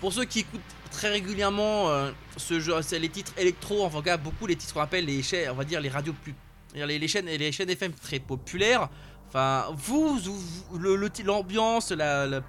pour 0.00 0.12
ceux 0.12 0.24
qui 0.24 0.40
écoutent 0.40 0.60
très 0.90 1.08
régulièrement 1.10 1.88
euh, 1.88 2.10
ce 2.36 2.60
genre, 2.60 2.82
c'est 2.82 2.98
les 2.98 3.08
titres 3.08 3.32
électro, 3.38 3.84
en 3.84 3.90
tout 3.90 4.02
cas 4.02 4.16
beaucoup 4.16 4.46
les 4.46 4.56
titres 4.56 4.74
qu'on 4.74 4.80
appelle 4.80 5.06
les 5.06 5.22
chaînes, 5.22 5.50
on 5.50 5.54
va 5.54 5.64
dire 5.64 5.80
les 5.80 5.88
radios 5.88 6.14
plus, 6.22 6.34
les, 6.74 7.08
chaînes, 7.08 7.26
les 7.26 7.52
chaînes 7.52 7.70
FM 7.70 7.92
très 7.92 8.18
populaires. 8.18 8.88
Enfin, 9.28 9.66
vous, 9.74 10.20
l'ambiance, 11.24 11.90
la, 11.90 12.40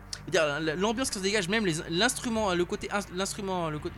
l'ambiance 0.78 1.10
qui 1.10 1.18
se 1.20 1.24
dégage, 1.24 1.48
même 1.48 1.66
l'instrument, 1.90 2.54
le 2.54 2.66
côté, 2.66 2.90
ins- 2.92 3.00
l'instrument, 3.16 3.70
le, 3.70 3.80
côté- 3.80 3.96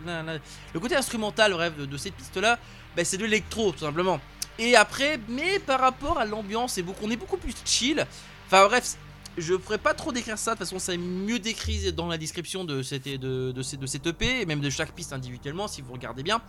instrumental, 0.95 1.53
bref, 1.53 1.75
de, 1.77 1.85
de 1.85 1.97
ces 1.97 2.11
pistes-là, 2.11 2.59
ben, 2.95 3.05
c'est 3.05 3.17
de 3.17 3.23
l'électro, 3.23 3.71
tout 3.71 3.79
simplement. 3.85 4.19
Et 4.59 4.75
après, 4.75 5.19
mais 5.29 5.59
par 5.59 5.79
rapport 5.79 6.17
à 6.17 6.25
l'ambiance, 6.25 6.79
on 7.03 7.11
est 7.11 7.15
beaucoup 7.15 7.37
plus 7.37 7.53
chill. 7.63 8.05
Enfin 8.47 8.65
bref, 8.67 8.95
je 9.37 9.55
ferai 9.57 9.77
pas 9.77 9.93
trop 9.93 10.11
décrire 10.11 10.37
ça, 10.37 10.51
de 10.53 10.57
toute 10.57 10.65
façon, 10.67 10.79
c'est 10.79 10.97
mieux 10.97 11.37
décrit 11.39 11.93
dans 11.93 12.07
la 12.07 12.17
description 12.17 12.63
de 12.63 12.81
cette, 12.81 13.07
de, 13.07 13.51
de, 13.51 13.61
ces- 13.61 13.77
de 13.77 13.85
cette 13.85 14.07
EP, 14.07 14.41
et 14.41 14.45
même 14.45 14.59
de 14.61 14.69
chaque 14.69 14.91
piste 14.93 15.13
individuellement, 15.13 15.67
si 15.67 15.81
vous 15.81 15.93
regardez 15.93 16.23
bien. 16.23 16.41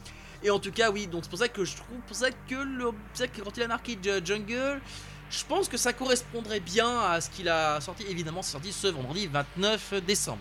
Et 0.42 0.50
en 0.50 0.58
tout 0.58 0.70
cas, 0.72 0.90
oui, 0.90 1.06
donc 1.06 1.24
c'est 1.24 1.30
pour 1.30 1.38
ça 1.38 1.48
que 1.48 1.64
je 1.64 1.76
trouve, 1.76 1.98
pour 2.06 2.16
ça 2.16 2.26
c'est 2.28 3.18
ça 3.18 3.26
que 3.28 3.40
quand 3.42 3.56
il 3.56 3.62
a 3.64 3.68
marqué 3.68 3.98
Ju- 4.02 4.24
Jungle, 4.24 4.80
je 5.30 5.44
pense 5.44 5.68
que 5.68 5.76
ça 5.76 5.92
correspondrait 5.92 6.60
bien 6.60 7.00
à 7.00 7.20
ce 7.20 7.30
qu'il 7.30 7.48
a 7.48 7.80
sorti. 7.80 8.04
Évidemment, 8.08 8.42
c'est 8.42 8.52
sorti 8.52 8.72
ce 8.72 8.88
vendredi 8.88 9.26
29 9.26 9.94
décembre. 10.06 10.40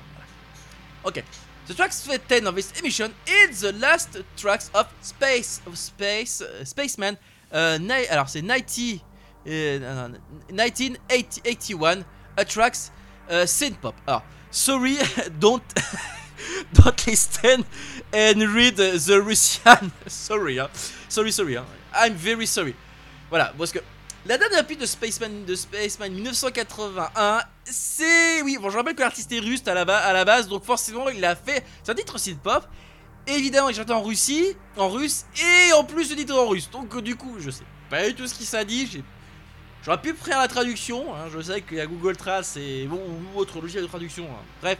Ok. 1.03 1.23
The 1.67 1.75
tracks 1.75 2.07
10 2.29 2.45
of 2.47 2.55
this 2.55 2.71
emission 2.79 3.11
is 3.27 3.59
the 3.59 3.73
last 3.73 4.23
tracks 4.37 4.71
of 4.73 4.87
Space 5.01 5.61
of 5.67 5.75
Space 5.77 6.41
uh, 6.41 6.63
Spaceman. 6.63 7.17
Uh, 7.51 7.77
alors 8.09 8.29
c'est 8.29 8.41
90 8.41 9.01
euh, 9.47 10.09
1981 10.49 12.03
a 12.37 12.45
tracks 12.45 12.91
uh, 13.29 13.45
synth-pop. 13.45 13.95
Alors, 14.05 14.23
sorry, 14.51 14.97
don't 15.39 15.63
don't 16.73 17.05
listen 17.05 17.65
and 18.13 18.53
read 18.53 18.75
the 18.77 19.21
Russian. 19.21 19.91
sorry, 20.07 20.59
hein. 20.59 20.69
sorry, 21.09 21.31
sorry. 21.31 21.57
hein. 21.57 21.65
I'm 21.93 22.13
very 22.13 22.45
sorry. 22.47 22.75
Voilà, 23.29 23.53
parce 23.57 23.71
que 23.71 23.79
la 24.27 24.37
dernière 24.37 24.65
piste 24.65 24.81
de 24.81 24.85
Spaceman 24.85 25.45
de 25.45 25.55
Spaceman 25.55 26.11
1981, 26.11 27.41
c'est 27.63 28.41
oui, 28.43 28.57
bon, 28.59 28.69
je 28.69 28.77
rappelle 28.77 28.95
que 28.95 29.01
l'artiste 29.01 29.31
est 29.31 29.39
russe 29.39 29.61
à 29.67 29.73
la, 29.73 29.85
la 29.85 30.25
base, 30.25 30.47
donc 30.47 30.63
forcément 30.65 31.09
il 31.09 31.23
a 31.23 31.35
fait. 31.35 31.65
C'est 31.83 31.91
un 31.91 31.95
titre 31.95 32.17
synth-pop. 32.17 32.65
Évidemment, 33.27 33.67
il 33.69 33.75
chante 33.75 33.91
en 33.91 34.01
Russie, 34.01 34.55
en 34.77 34.89
russe, 34.89 35.25
et 35.69 35.73
en 35.73 35.83
plus 35.83 36.09
le 36.09 36.15
titre 36.15 36.35
en 36.37 36.47
russe. 36.47 36.69
Donc 36.71 36.95
euh, 36.95 37.01
du 37.01 37.15
coup, 37.15 37.35
je 37.39 37.49
sais 37.51 37.63
pas 37.89 38.07
du 38.07 38.15
tout 38.15 38.25
ce 38.27 38.33
qui 38.33 38.45
s'est 38.45 38.63
dit. 38.65 38.87
j'ai- 38.91 39.03
J'aurais 39.83 40.01
pu 40.01 40.13
faire 40.13 40.39
la 40.39 40.47
traduction. 40.47 41.13
hein, 41.15 41.27
je 41.33 41.41
sais 41.41 41.61
qu'il 41.61 41.77
y 41.77 41.81
a 41.81 41.85
Google 41.85 42.17
Trace 42.17 42.57
et 42.57 42.85
bon 42.87 43.01
ou 43.35 43.39
autre 43.39 43.59
logiciel 43.61 43.83
de 43.83 43.87
traduction. 43.87 44.25
hein. 44.25 44.43
Bref, 44.61 44.77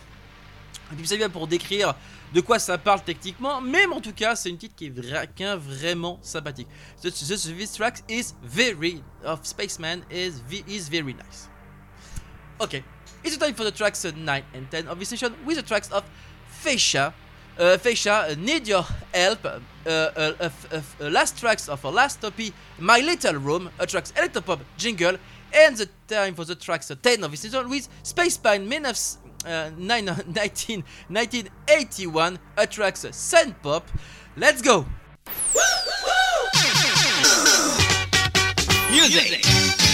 et 0.91 0.95
puis 0.95 1.07
c'est 1.07 1.17
bien 1.17 1.29
pour 1.29 1.47
décrire 1.47 1.95
de 2.33 2.41
quoi 2.41 2.59
ça 2.59 2.77
parle 2.77 3.01
techniquement, 3.01 3.61
même 3.61 3.93
en 3.93 4.01
tout 4.01 4.13
cas, 4.13 4.35
c'est 4.35 4.49
une 4.49 4.57
titre 4.57 4.75
qui 4.75 4.87
est 4.87 5.55
vraiment 5.57 6.19
sympathique. 6.21 6.67
This 7.01 7.73
track 7.73 8.03
is 8.09 8.33
very 8.43 9.03
of 9.23 9.45
Spaceman 9.45 10.01
is 10.11 10.41
is 10.67 10.89
very 10.89 11.13
nice. 11.13 11.49
Okay, 12.59 12.83
it's 13.23 13.37
time 13.37 13.53
for 13.53 13.63
the 13.63 13.71
tracks 13.71 14.03
uh, 14.05 14.11
9 14.15 14.43
and 14.55 14.65
10 14.71 14.87
of 14.87 14.97
this 14.99 15.09
session 15.09 15.33
with 15.45 15.57
the 15.57 15.63
tracks 15.63 15.89
of 15.91 16.03
Fascia. 16.49 17.13
Uh, 17.59 17.75
Need 18.37 18.67
Your 18.67 18.85
Help, 19.11 19.43
uh, 19.43 19.59
uh, 19.87 19.89
uh, 19.89 20.33
f- 20.39 20.67
f- 20.71 20.95
uh, 21.01 21.09
last 21.09 21.39
tracks 21.39 21.67
of 21.67 21.83
last 21.85 22.23
EP, 22.23 22.53
My 22.77 22.99
Little 22.99 23.33
Room, 23.35 23.71
a 23.79 23.87
tracks 23.87 24.11
Electropop 24.11 24.59
Jingle, 24.77 25.17
and 25.51 25.75
the 25.75 25.89
time 26.07 26.35
for 26.35 26.45
the 26.45 26.53
tracks 26.53 26.91
uh, 26.91 26.95
10 27.01 27.23
of 27.23 27.31
this 27.31 27.41
session 27.41 27.67
with 27.67 27.89
Space 28.03 28.37
Pine 28.37 28.67
Men 28.69 28.85
of 28.85 28.95
uh, 29.45 29.71
9, 29.77 30.05
19, 30.27 30.83
1981, 31.09 32.39
a 32.57 32.67
tracks 32.67 33.05
uh, 33.05 33.11
Sun 33.11 33.55
Pop. 33.61 33.87
Let's 34.35 34.61
go! 34.61 34.85
Music. 38.91 39.86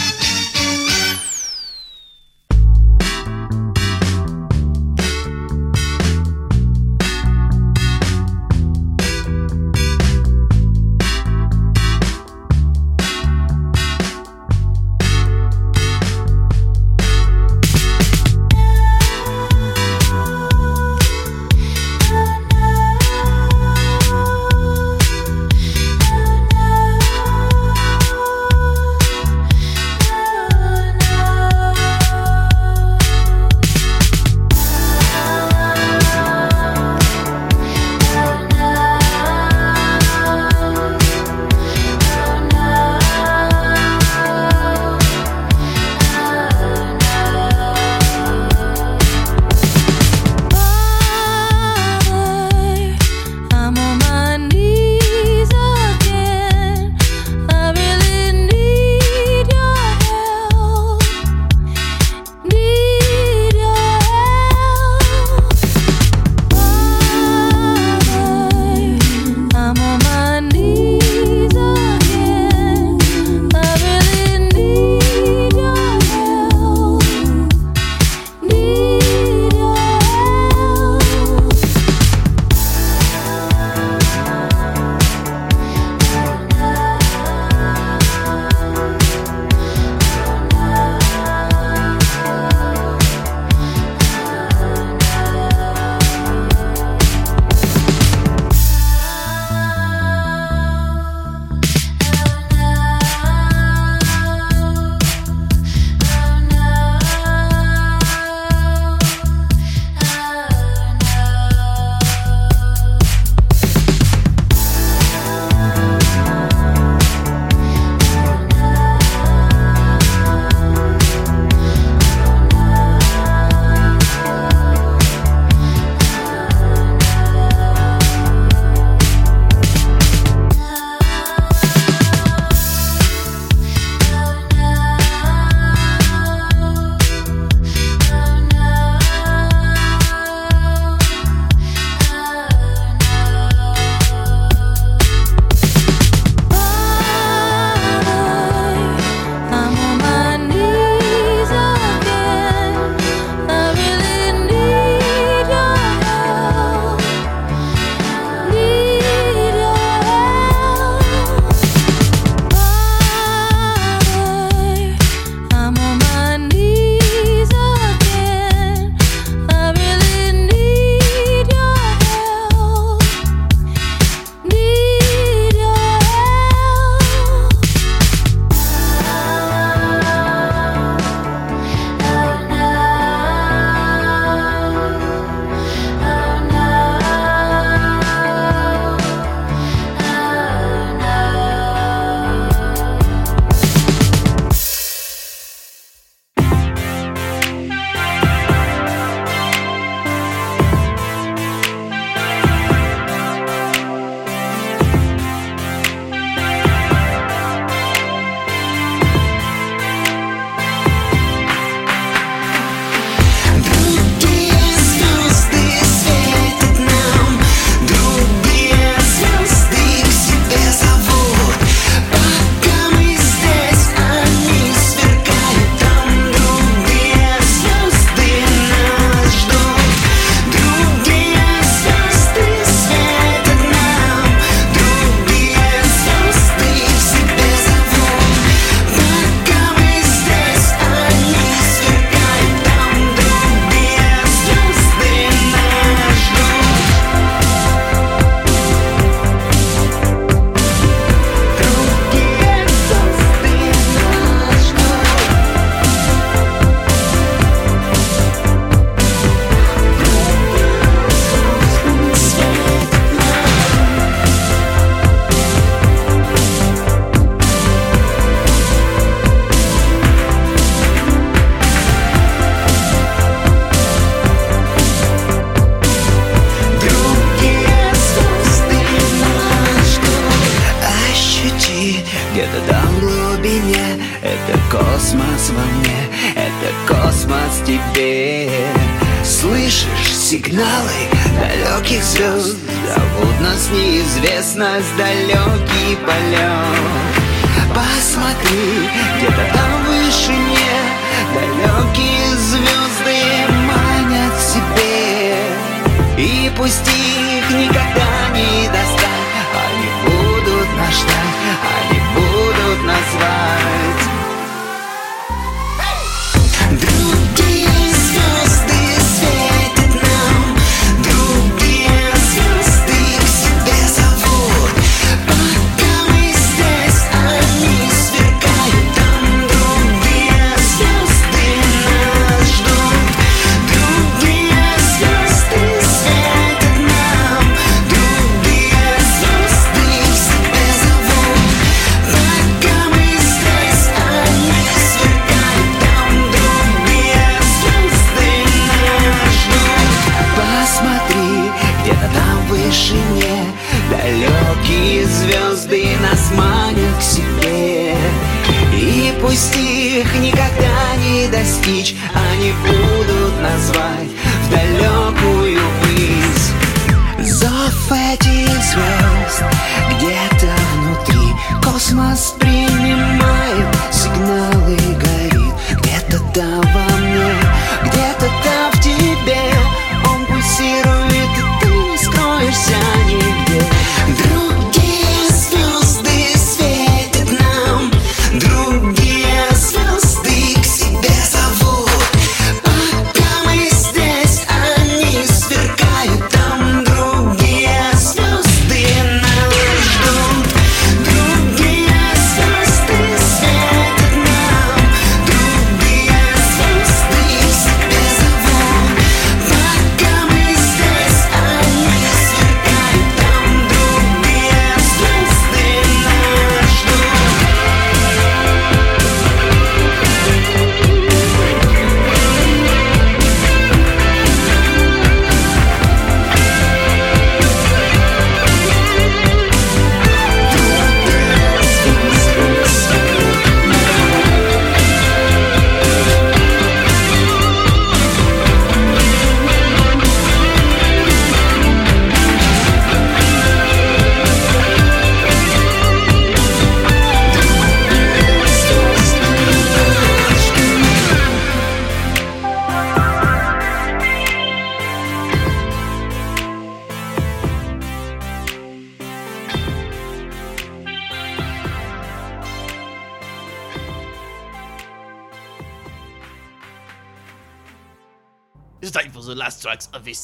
Их 306.93 307.49
никогда 307.51 308.29
не 308.33 308.67
достать. 308.67 309.33
Они 309.63 309.89
будут 310.05 310.77
нас 310.77 310.93
ждать, 310.93 311.59
они 311.79 311.99
будут 312.15 312.85
нас 312.85 313.11
звать 313.11 313.82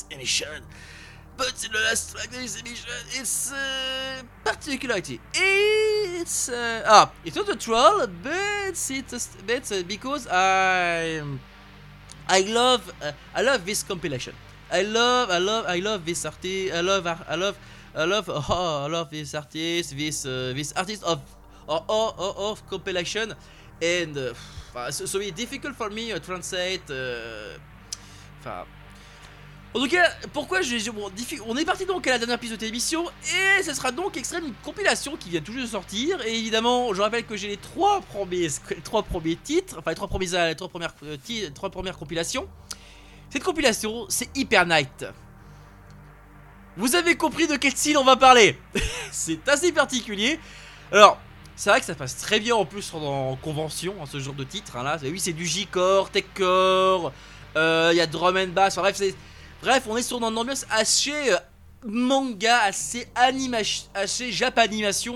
emission. 0.10 0.64
But 1.40 1.56
the 1.56 1.80
last 1.80 2.12
track 2.12 2.28
of 2.28 2.34
this 2.34 2.60
emission, 2.60 3.00
it's 3.16 3.52
uh, 3.52 4.22
particularity. 4.44 5.22
It's 5.34 6.50
uh, 6.50 6.84
ah, 6.86 7.12
it's 7.24 7.36
not 7.36 7.48
a 7.48 7.56
troll, 7.56 8.08
but 8.08 8.76
it's 8.76 9.30
but 9.48 9.72
uh, 9.72 9.84
because 9.88 10.28
I 10.28 11.24
I 12.28 12.40
love 12.44 12.92
uh, 13.02 13.16
I 13.34 13.42
love 13.42 13.64
this 13.64 13.84
compilation. 13.84 14.36
I 14.68 14.84
love 14.84 15.32
I 15.32 15.40
love 15.40 15.64
I 15.66 15.80
love 15.80 16.04
this 16.04 16.26
artist. 16.28 16.76
I 16.76 16.82
love 16.82 17.08
I 17.08 17.36
love 17.36 17.56
I 17.96 18.04
love 18.04 18.28
oh, 18.28 18.84
I 18.84 18.88
love 18.92 19.10
this 19.10 19.34
artist. 19.34 19.96
This 19.96 20.26
uh, 20.28 20.52
this 20.52 20.76
artist 20.76 21.08
of 21.08 21.24
of, 21.72 21.88
of, 21.88 22.36
of 22.38 22.56
compilation, 22.68 23.34
and 23.82 24.18
uh, 24.18 24.92
so, 24.92 25.06
so 25.06 25.20
it's 25.24 25.40
difficult 25.40 25.76
for 25.80 25.90
me 25.90 26.12
to 26.12 26.20
translate. 26.20 26.84
Uh. 26.92 27.56
En 29.76 29.80
tout 29.80 29.88
cas, 29.88 30.10
pourquoi 30.34 30.62
j'ai. 30.64 30.80
bon, 30.90 31.12
on 31.46 31.56
est 31.56 31.64
parti 31.66 31.86
donc 31.86 32.08
à 32.08 32.12
la 32.12 32.18
dernière 32.18 32.40
piste 32.40 32.54
de 32.54 32.58
télévision 32.58 33.06
et 33.60 33.62
ce 33.62 33.72
sera 33.76 33.92
donc 33.92 34.18
extrait 34.18 34.42
d'une 34.42 34.54
compilation 34.64 35.16
qui 35.16 35.30
vient 35.30 35.42
tout 35.42 35.52
juste 35.54 35.66
de 35.68 35.72
sortir. 35.72 36.20
Et 36.26 36.36
évidemment, 36.40 36.92
je 36.94 37.02
rappelle 37.02 37.24
que 37.24 37.38
j'ai 37.38 37.48
les 37.50 37.58
trois 37.58 38.02
premiers, 38.02 38.48
trois 38.84 39.04
premiers 39.04 39.36
titres, 39.36 39.76
enfin 39.78 39.92
les 39.92 39.96
trois, 39.96 40.08
premiers, 40.08 40.26
les 40.48 40.56
trois, 40.56 40.70
premières, 40.70 40.96
euh, 41.04 41.18
trois 41.54 41.70
premières 41.70 41.98
compilations. 42.00 42.48
Cette 43.30 43.44
compilation, 43.44 44.08
c'est 44.10 44.36
Hyper 44.36 44.66
Night. 44.66 45.06
Vous 46.76 46.96
avez 46.96 47.16
compris 47.16 47.46
de 47.48 47.56
quel 47.56 47.72
style 47.74 47.98
on 48.00 48.04
va 48.04 48.16
parler 48.16 48.58
C'est 49.12 49.48
assez 49.50 49.72
particulier. 49.72 50.40
Alors, 50.92 51.20
c'est 51.56 51.70
vrai 51.70 51.80
que 51.80 51.86
ça 51.86 51.94
passe 51.94 52.18
très 52.18 52.40
bien 52.40 52.56
en 52.56 52.66
plus 52.66 52.92
en, 52.96 53.04
en 53.32 53.36
convention, 53.36 53.94
hein, 54.02 54.06
ce 54.12 54.20
genre 54.20 54.34
de 54.34 54.46
titre. 54.46 54.78
hein, 54.78 54.84
là, 54.84 54.98
oui, 55.04 55.20
c'est 55.20 55.34
du 55.34 55.46
J-core, 55.46 56.10
Tech-core, 56.10 57.12
euh, 57.56 57.90
il 57.94 57.98
y 57.98 58.02
a 58.02 58.08
drum 58.08 58.36
and 58.38 58.48
bass. 58.48 58.74
enfin, 58.74 58.82
bref, 58.82 58.96
c'est- 58.96 59.16
bref, 59.62 59.84
on 59.88 59.98
est 59.98 60.04
sur 60.04 60.18
une 60.18 60.38
ambiance 60.38 60.66
assez 60.70 61.32
euh, 61.32 61.38
manga, 61.86 62.60
assez 62.64 63.08
animation, 63.16 63.90
assez 63.94 64.32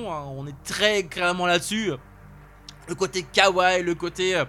hein, 0.10 0.26
on 0.36 0.48
est 0.48 0.64
très 0.64 1.04
clairement 1.04 1.46
là-dessus. 1.46 1.92
Le 2.88 2.96
côté 2.96 3.24
kawaii, 3.24 3.84
le 3.84 3.96
côté 3.96 4.36
euh, 4.36 4.46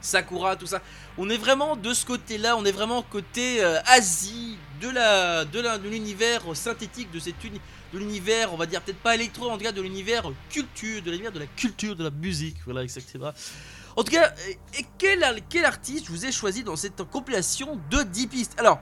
Sakura, 0.00 0.56
tout 0.56 0.66
ça. 0.66 0.80
On 1.18 1.28
est 1.30 1.36
vraiment 1.36 1.76
de 1.76 1.92
ce 1.94 2.04
côté-là, 2.06 2.56
on 2.56 2.64
est 2.64 2.72
vraiment 2.72 3.02
côté 3.02 3.62
euh, 3.62 3.78
Asie, 3.86 4.56
de 4.80 4.88
la, 4.88 5.44
de 5.44 5.88
l'univers 5.88 6.42
synthétique 6.54 7.10
de 7.12 7.20
cette 7.20 7.42
uni- 7.44 7.60
de 7.92 7.98
l'univers, 7.98 8.52
on 8.52 8.56
va 8.56 8.66
dire 8.66 8.80
peut-être 8.80 8.98
pas 9.02 9.14
électro, 9.14 9.50
en 9.50 9.58
tout 9.58 9.64
cas 9.64 9.70
de 9.72 9.82
l'univers 9.82 10.24
culture, 10.50 11.02
de 11.02 11.10
l'univers 11.10 11.30
de 11.30 11.38
la 11.40 11.46
culture, 11.46 11.94
de 11.94 12.04
la 12.04 12.10
musique, 12.10 12.56
voilà, 12.64 12.82
etc. 12.82 13.04
En 13.96 14.04
tout 14.04 14.12
cas, 14.12 14.32
et 14.78 14.86
quel, 14.98 15.24
quel 15.48 15.64
artiste 15.64 16.08
vous 16.08 16.24
ai 16.24 16.32
choisi 16.32 16.64
dans 16.64 16.76
cette 16.76 17.02
compilation 17.04 17.78
de 17.90 18.02
10 18.02 18.26
pistes? 18.26 18.54
Alors, 18.58 18.80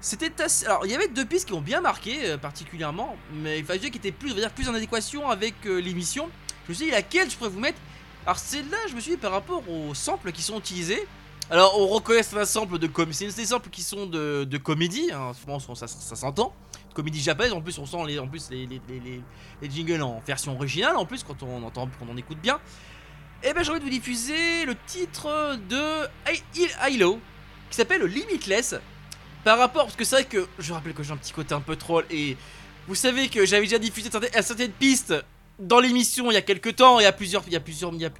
c'était. 0.00 0.32
Alors, 0.66 0.84
il 0.86 0.90
y 0.90 0.94
avait 0.94 1.08
deux 1.08 1.24
pistes 1.24 1.46
qui 1.48 1.52
ont 1.54 1.60
bien 1.60 1.80
marqué, 1.80 2.30
euh, 2.30 2.38
particulièrement, 2.38 3.16
mais 3.34 3.58
il 3.58 3.64
fallait 3.64 3.78
qui 3.90 3.98
étaient 3.98 4.10
plus, 4.12 4.34
dire, 4.34 4.50
plus 4.50 4.68
en 4.68 4.74
adéquation 4.74 5.28
avec 5.28 5.54
euh, 5.66 5.78
l'émission. 5.80 6.28
Je 6.66 6.70
me 6.70 6.74
suis 6.74 6.86
dit, 6.86 6.90
laquelle 6.92 7.30
je 7.30 7.36
pourrais 7.36 7.50
vous 7.50 7.60
mettre? 7.60 7.78
Alors, 8.24 8.38
celle-là, 8.38 8.78
je 8.88 8.94
me 8.94 9.00
suis 9.00 9.12
dit, 9.12 9.16
par 9.16 9.32
rapport 9.32 9.62
aux 9.68 9.94
samples 9.94 10.32
qui 10.32 10.42
sont 10.42 10.58
utilisés, 10.58 11.06
alors, 11.50 11.78
on 11.78 11.86
reconnaît 11.88 12.22
certains 12.22 12.46
samples 12.46 12.78
de 12.78 12.86
comédie, 12.86 13.16
c'est 13.30 13.36
des 13.36 13.46
samples 13.46 13.68
qui 13.68 13.82
sont 13.82 14.06
de, 14.06 14.56
comédie, 14.58 15.10
hein, 15.12 15.32
je 15.38 15.44
pense 15.44 15.66
que 15.66 15.74
ça, 15.74 15.86
s'entend. 15.86 16.54
Comédie 16.94 17.20
japonaise, 17.20 17.52
en 17.52 17.60
plus, 17.60 17.78
on 17.78 17.84
sent 17.86 18.04
les, 18.06 18.18
en 18.18 18.26
plus 18.28 18.48
les, 18.50 18.66
les, 18.66 18.80
les- 18.88 19.22
les 19.60 19.70
jingles 19.70 20.02
en 20.02 20.22
version 20.26 20.54
originale, 20.54 20.96
en 20.96 21.04
plus, 21.04 21.22
quand 21.24 21.42
on 21.42 21.62
entend, 21.62 21.88
quand 21.98 22.06
on 22.08 22.16
écoute 22.16 22.38
bien. 22.38 22.58
Eh 23.44 23.52
ben 23.52 23.62
j'ai 23.62 23.70
envie 23.70 23.80
de 23.80 23.84
vous 23.84 23.90
diffuser 23.90 24.64
le 24.64 24.74
titre 24.86 25.58
de 25.68 26.08
Hilo 26.88 27.20
qui 27.70 27.76
s'appelle 27.76 28.02
Limitless. 28.04 28.76
Par 29.44 29.58
rapport, 29.58 29.84
parce 29.84 29.96
que 29.96 30.04
c'est 30.04 30.16
vrai 30.16 30.24
que 30.24 30.46
je 30.58 30.72
rappelle 30.72 30.94
que 30.94 31.02
j'ai 31.02 31.12
un 31.12 31.16
petit 31.16 31.32
côté 31.32 31.52
un 31.52 31.60
peu 31.60 31.74
troll 31.74 32.04
et 32.10 32.36
vous 32.86 32.94
savez 32.94 33.28
que 33.28 33.44
j'avais 33.44 33.64
déjà 33.64 33.78
diffusé 33.78 34.08
certaines, 34.10 34.42
certaines 34.42 34.70
pistes 34.70 35.14
dans 35.58 35.80
l'émission 35.80 36.30
il 36.30 36.34
y 36.34 36.36
a 36.36 36.42
quelques 36.42 36.76
temps, 36.76 37.00
il 37.00 37.04
y 37.04 37.06
a 37.06 37.12
plusieurs, 37.12 37.42
il 37.46 37.52
y 37.52 37.56
a 37.56 37.60
plusieurs, 37.60 37.92
il 37.92 38.00
y 38.00 38.04
a, 38.04 38.10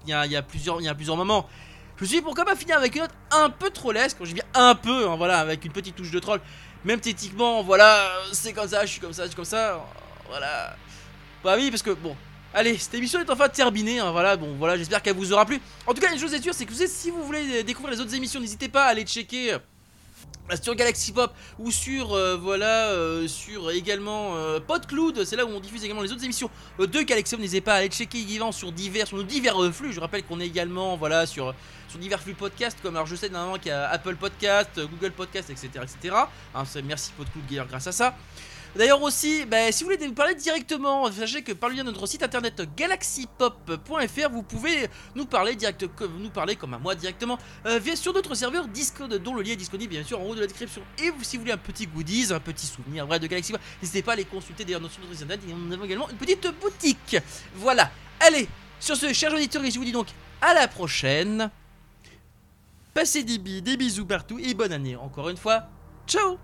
plusieurs, 0.42 0.80
il 0.80 0.84
y 0.84 0.88
a 0.88 0.94
plusieurs 0.94 1.16
moments. 1.16 1.48
Je 1.96 2.02
me 2.02 2.08
suis 2.08 2.16
dit 2.16 2.22
pourquoi 2.22 2.44
pas 2.44 2.56
finir 2.56 2.76
avec 2.76 2.94
une 2.96 3.02
note 3.02 3.12
un 3.30 3.50
peu 3.50 3.70
trollesque, 3.70 4.18
quand 4.18 4.24
je 4.24 4.34
dis 4.34 4.40
un 4.54 4.74
peu, 4.74 5.08
hein, 5.08 5.16
voilà, 5.16 5.38
avec 5.38 5.64
une 5.64 5.72
petite 5.72 5.94
touche 5.94 6.10
de 6.10 6.18
troll. 6.18 6.40
Même 6.84 7.00
techniquement, 7.00 7.62
voilà, 7.62 8.10
c'est 8.32 8.52
comme 8.52 8.66
ça, 8.66 8.84
je 8.84 8.90
suis 8.90 9.00
comme 9.00 9.12
ça, 9.12 9.22
je 9.22 9.28
suis 9.28 9.36
comme 9.36 9.44
ça, 9.44 9.84
voilà. 10.28 10.76
Bah 11.44 11.54
oui, 11.56 11.70
parce 11.70 11.82
que 11.82 11.90
bon, 11.90 12.16
allez, 12.54 12.78
cette 12.78 12.94
émission 12.94 13.20
est 13.20 13.30
enfin 13.30 13.48
terminée, 13.48 13.98
hein, 13.98 14.10
voilà, 14.10 14.36
bon, 14.36 14.54
voilà, 14.58 14.76
j'espère 14.76 15.02
qu'elle 15.02 15.16
vous 15.16 15.32
aura 15.32 15.46
plu. 15.46 15.60
En 15.86 15.94
tout 15.94 16.00
cas, 16.00 16.12
une 16.12 16.18
chose 16.18 16.34
est 16.34 16.42
sûre, 16.42 16.54
c'est 16.54 16.66
que 16.66 16.74
si 16.74 17.10
vous 17.10 17.22
voulez 17.24 17.60
euh, 17.60 17.62
découvrir 17.62 17.94
les 17.94 18.00
autres 18.00 18.14
émissions, 18.14 18.40
n'hésitez 18.40 18.68
pas 18.68 18.84
à 18.84 18.88
aller 18.88 19.04
checker. 19.04 19.52
euh, 19.52 19.58
sur 20.60 20.74
Galaxy 20.74 21.12
Pop 21.12 21.32
ou 21.58 21.70
sur 21.70 22.12
euh, 22.12 22.36
voilà 22.36 22.90
sur 23.28 23.70
également 23.70 24.34
PodCloud 24.66 25.24
c'est 25.24 25.36
là 25.36 25.46
où 25.46 25.48
on 25.48 25.60
diffuse 25.60 25.84
également 25.84 26.02
les 26.02 26.12
autres 26.12 26.24
émissions 26.24 26.50
de 26.78 27.02
Galaxy 27.02 27.36
n'hésitez 27.38 27.60
pas 27.60 27.74
à 27.74 27.76
aller 27.76 27.88
checker 27.88 28.18
également 28.18 28.52
sur 28.52 28.70
divers 28.72 29.06
sur 29.06 29.16
nos 29.16 29.22
divers 29.22 29.72
flux 29.72 29.92
je 29.92 30.00
rappelle 30.00 30.24
qu'on 30.24 30.40
est 30.40 30.46
également 30.46 30.96
voilà 30.96 31.26
sur 31.26 31.54
divers 31.94 32.20
flux 32.20 32.34
podcast 32.34 32.76
comme 32.82 33.00
je 33.06 33.14
sais 33.14 33.28
normalement 33.28 33.56
qu'il 33.56 33.68
y 33.68 33.72
a 33.72 33.88
Apple 33.88 34.16
Podcast 34.16 34.70
Google 34.76 35.12
Podcast 35.12 35.48
etc 35.48 35.70
etc 35.84 36.16
Hein, 36.54 36.64
merci 36.84 37.12
PodCloud 37.16 37.46
d'ailleurs 37.48 37.68
grâce 37.68 37.86
à 37.86 37.92
ça 37.92 38.14
D'ailleurs 38.74 39.02
aussi, 39.02 39.44
bah, 39.44 39.70
si 39.70 39.84
vous 39.84 39.90
voulez 39.90 40.06
nous 40.06 40.14
parler 40.14 40.34
directement, 40.34 41.10
sachez 41.12 41.42
que 41.42 41.52
par 41.52 41.68
le 41.68 41.76
lien 41.76 41.84
de 41.84 41.90
notre 41.90 42.06
site 42.06 42.22
internet 42.22 42.62
galaxypop.fr, 42.74 44.30
vous 44.30 44.42
pouvez 44.42 44.88
nous 45.14 45.26
parler 45.26 45.54
direct, 45.56 45.86
comme- 45.94 46.30
à 46.34 46.78
moi 46.78 46.94
directement 46.94 47.38
euh, 47.66 47.78
via 47.78 47.96
sur 47.96 48.14
notre 48.14 48.34
serveur 48.34 48.66
Discord, 48.68 49.12
dont 49.18 49.34
le 49.34 49.42
lien 49.42 49.52
est 49.52 49.56
disponible 49.56 49.90
bien 49.90 50.04
sûr 50.04 50.18
en 50.20 50.24
haut 50.24 50.34
de 50.34 50.40
la 50.40 50.46
description. 50.46 50.82
Et 50.98 51.12
si 51.22 51.36
vous 51.36 51.42
voulez 51.42 51.52
un 51.52 51.58
petit 51.58 51.86
goodies, 51.86 52.32
un 52.32 52.40
petit 52.40 52.66
souvenir 52.66 53.06
vrai 53.06 53.18
de 53.20 53.26
Galaxy 53.26 53.52
Pop, 53.52 53.60
n'hésitez 53.82 54.02
pas 54.02 54.12
à 54.12 54.16
les 54.16 54.24
consulter 54.24 54.64
d'ailleurs 54.64 54.80
notre 54.80 54.94
site 54.94 55.04
internet. 55.12 55.40
Et 55.48 55.52
nous 55.52 55.72
avons 55.72 55.84
également 55.84 56.08
une 56.08 56.16
petite 56.16 56.46
boutique. 56.60 57.16
Voilà. 57.54 57.90
Allez, 58.20 58.48
sur 58.80 58.96
ce, 58.96 59.12
chers 59.12 59.34
auditeurs, 59.34 59.62
je 59.64 59.78
vous 59.78 59.84
dis 59.84 59.92
donc 59.92 60.06
à 60.40 60.54
la 60.54 60.66
prochaine. 60.66 61.50
Passez 62.94 63.22
des 63.22 63.38
bisous 63.76 64.06
partout 64.06 64.38
et 64.38 64.54
bonne 64.54 64.72
année 64.72 64.96
encore 64.96 65.28
une 65.28 65.36
fois. 65.36 65.64
Ciao 66.06 66.38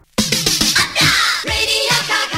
Galaxy 1.45 1.89
Pop, 2.09 2.38